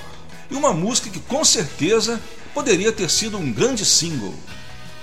e 0.50 0.56
uma 0.56 0.72
música 0.72 1.08
que 1.08 1.20
com 1.20 1.44
certeza 1.44 2.20
poderia 2.52 2.90
ter 2.90 3.08
sido 3.10 3.38
um 3.38 3.52
grande 3.52 3.84
single. 3.84 4.34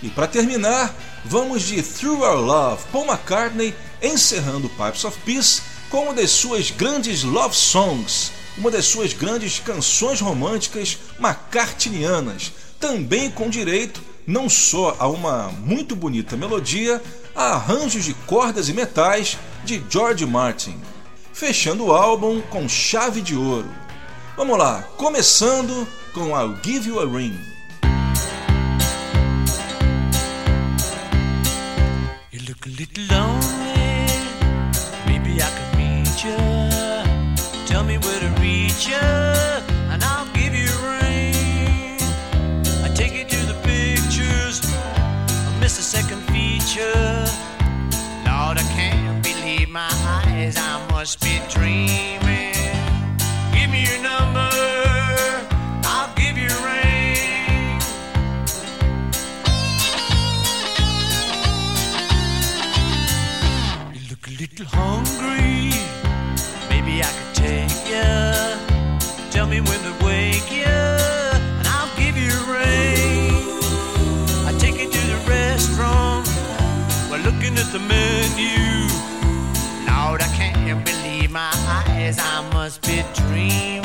E 0.03 0.10
para 0.10 0.27
terminar, 0.27 0.94
vamos 1.23 1.64
de 1.64 1.82
Through 1.82 2.23
Our 2.23 2.41
Love, 2.41 2.84
Paul 2.91 3.06
McCartney 3.06 3.73
encerrando 4.02 4.68
Pipes 4.68 5.06
of 5.06 5.18
Peace 5.19 5.61
com 5.90 6.03
uma 6.03 6.14
das 6.14 6.32
suas 6.32 6.72
grandes 6.72 7.23
love 7.23 7.56
songs, 7.56 8.34
uma 8.57 8.69
das 8.69 8.84
suas 8.84 9.14
grandes 9.14 9.60
canções 9.60 10.19
românticas 10.19 10.98
macartnianas, 11.18 12.52
também 12.82 13.32
com 13.32 13.49
direito 13.49 14.03
não 14.27 14.49
só 14.49 14.95
a 14.99 15.07
uma 15.07 15.49
muito 15.49 15.95
bonita 15.95 16.36
melodia, 16.36 17.02
a 17.35 17.55
arranjos 17.55 18.05
de 18.05 18.13
cordas 18.13 18.69
e 18.69 18.73
metais 18.73 19.37
de 19.63 19.83
George 19.89 20.25
Martin, 20.25 20.79
fechando 21.33 21.85
o 21.85 21.93
álbum 21.93 22.41
com 22.41 22.69
chave 22.69 23.21
de 23.21 23.35
ouro. 23.35 23.69
Vamos 24.37 24.57
lá, 24.57 24.83
começando 24.97 25.87
com 26.13 26.29
I'll 26.29 26.57
Give 26.63 26.89
You 26.89 26.99
a 26.99 27.05
Ring. 27.05 27.55
Feature. 46.65 47.25
Lord, 48.25 48.57
I 48.57 48.65
can't 48.75 49.23
believe 49.23 49.69
my 49.69 49.89
eyes. 50.25 50.57
I 50.57 50.85
must 50.91 51.21
be 51.21 51.39
dreaming. 51.49 52.53
Give 53.53 53.69
me 53.69 53.83
your 53.83 54.01
number. 54.01 54.49
I'll 55.85 56.13
give 56.15 56.37
you 56.37 56.47
a 56.47 56.61
ring. 56.65 57.81
You 63.93 64.01
look 64.09 64.27
a 64.27 64.31
little 64.31 64.65
hungry. 64.65 65.05
At 77.76 77.81
the 77.81 77.88
menu. 77.88 78.88
Lord, 79.88 80.22
I 80.22 80.27
can't 80.35 80.85
believe 80.85 81.31
my 81.31 81.52
eyes. 81.88 82.18
I 82.19 82.47
must 82.53 82.81
be 82.81 83.03
dreaming. 83.14 83.84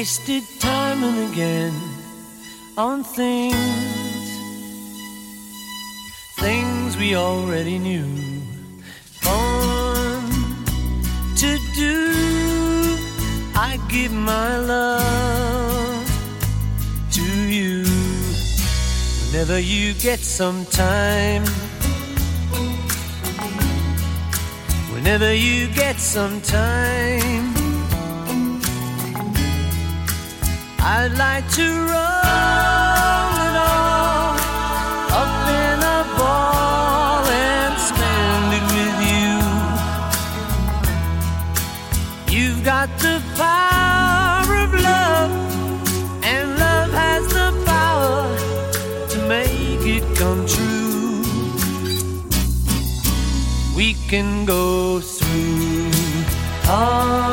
wasted 0.00 0.42
time 0.60 1.04
and 1.04 1.30
again 1.30 1.74
on 2.78 3.04
things, 3.04 4.30
things 6.38 6.96
we 6.96 7.14
already 7.14 7.78
knew. 7.78 8.08
Born 9.22 10.24
to 11.42 11.50
do, 11.74 11.96
I 13.54 13.78
give 13.90 14.10
my 14.10 14.56
love 14.56 16.08
to 17.16 17.26
you. 17.56 17.84
Whenever 19.26 19.58
you 19.60 19.92
get 19.92 20.20
some 20.20 20.64
time, 20.64 21.44
whenever 24.94 25.34
you 25.34 25.68
get 25.74 25.96
some 25.98 26.40
time. 26.40 27.49
I'd 30.82 31.12
like 31.18 31.46
to 31.52 31.62
roll 31.62 33.34
it 33.46 33.56
all 33.68 34.34
up 35.20 35.48
in 35.62 35.78
a 35.78 36.00
ball 36.16 37.24
and 37.26 37.78
spend 37.78 38.54
it 38.58 38.64
with 38.76 38.98
you. 39.12 39.32
You've 42.34 42.62
got 42.64 42.88
the 42.98 43.20
power 43.36 44.56
of 44.64 44.72
love, 44.72 45.30
and 46.24 46.58
love 46.58 46.90
has 46.92 47.28
the 47.28 47.52
power 47.66 48.24
to 49.10 49.18
make 49.28 49.84
it 49.84 50.04
come 50.16 50.46
true. 50.46 51.22
We 53.76 53.94
can 54.08 54.46
go 54.46 55.00
through 55.00 55.90
all. 56.68 57.29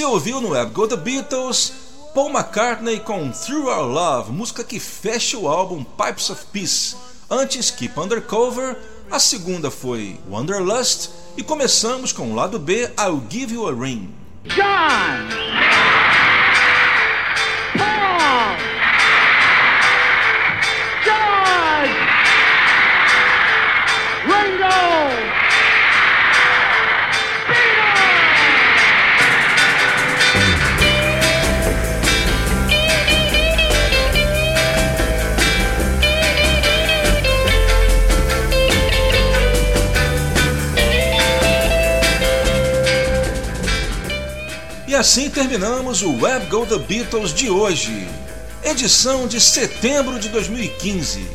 Você 0.00 0.06
ouviu 0.06 0.40
no 0.40 0.52
Web 0.52 0.72
Go 0.72 0.88
The 0.88 0.96
Beatles 0.96 1.74
Paul 2.14 2.30
McCartney 2.30 3.00
com 3.00 3.30
Through 3.30 3.68
Our 3.68 3.86
Love, 3.86 4.32
música 4.32 4.64
que 4.64 4.80
fecha 4.80 5.36
o 5.36 5.46
álbum 5.46 5.84
Pipes 5.84 6.30
of 6.30 6.46
Peace. 6.46 6.96
Antes 7.28 7.70
Keep 7.70 8.00
Undercover, 8.00 8.78
a 9.10 9.18
segunda 9.18 9.70
foi 9.70 10.18
Wanderlust 10.26 11.10
e 11.36 11.42
começamos 11.42 12.14
com 12.14 12.32
o 12.32 12.34
lado 12.34 12.58
B 12.58 12.90
I'll 12.98 13.22
Give 13.28 13.52
You 13.52 13.68
a 13.68 13.74
Ring. 13.74 14.08
John! 14.46 15.89
Assim 45.00 45.30
terminamos 45.30 46.02
o 46.02 46.12
Web 46.20 46.44
Go 46.50 46.66
The 46.66 46.76
Beatles 46.76 47.32
de 47.32 47.48
hoje, 47.48 48.06
edição 48.62 49.26
de 49.26 49.40
setembro 49.40 50.20
de 50.20 50.28
2015. 50.28 51.26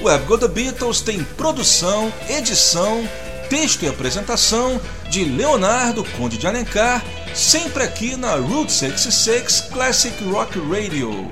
O 0.00 0.04
Web 0.04 0.24
Go 0.24 0.38
The 0.38 0.48
Beatles 0.48 1.02
tem 1.02 1.22
produção, 1.22 2.10
edição, 2.26 3.06
texto 3.50 3.82
e 3.82 3.88
apresentação 3.88 4.80
de 5.10 5.24
Leonardo 5.24 6.02
Conde 6.16 6.38
de 6.38 6.46
Alencar, 6.46 7.04
sempre 7.34 7.82
aqui 7.82 8.16
na 8.16 8.36
Route 8.36 8.72
66 8.72 9.68
Classic 9.70 10.24
Rock 10.24 10.58
Radio. 10.58 11.30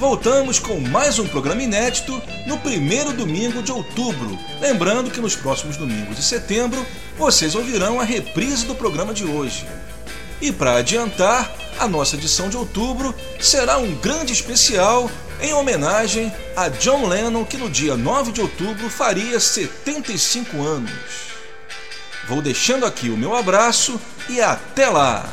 Voltamos 0.00 0.58
com 0.58 0.80
mais 0.80 1.20
um 1.20 1.28
programa 1.28 1.62
inédito 1.62 2.20
no 2.44 2.58
primeiro 2.58 3.12
domingo 3.12 3.62
de 3.62 3.70
outubro. 3.70 4.36
Lembrando 4.60 5.12
que 5.12 5.20
nos 5.20 5.36
próximos 5.36 5.76
domingos 5.76 6.16
de 6.16 6.24
setembro 6.24 6.84
vocês 7.16 7.54
ouvirão 7.54 8.00
a 8.00 8.04
reprise 8.04 8.66
do 8.66 8.74
programa 8.74 9.14
de 9.14 9.24
hoje. 9.24 9.64
E 10.40 10.52
para 10.52 10.76
adiantar, 10.76 11.52
a 11.78 11.88
nossa 11.88 12.16
edição 12.16 12.48
de 12.48 12.56
outubro 12.56 13.14
será 13.40 13.78
um 13.78 13.94
grande 13.96 14.32
especial 14.32 15.10
em 15.40 15.52
homenagem 15.52 16.32
a 16.56 16.68
John 16.68 17.06
Lennon, 17.06 17.44
que 17.44 17.56
no 17.56 17.70
dia 17.70 17.96
9 17.96 18.32
de 18.32 18.40
outubro 18.40 18.88
faria 18.88 19.38
75 19.38 20.62
anos. 20.62 20.90
Vou 22.28 22.42
deixando 22.42 22.84
aqui 22.84 23.08
o 23.08 23.16
meu 23.16 23.34
abraço 23.34 24.00
e 24.28 24.40
até 24.40 24.88
lá! 24.88 25.24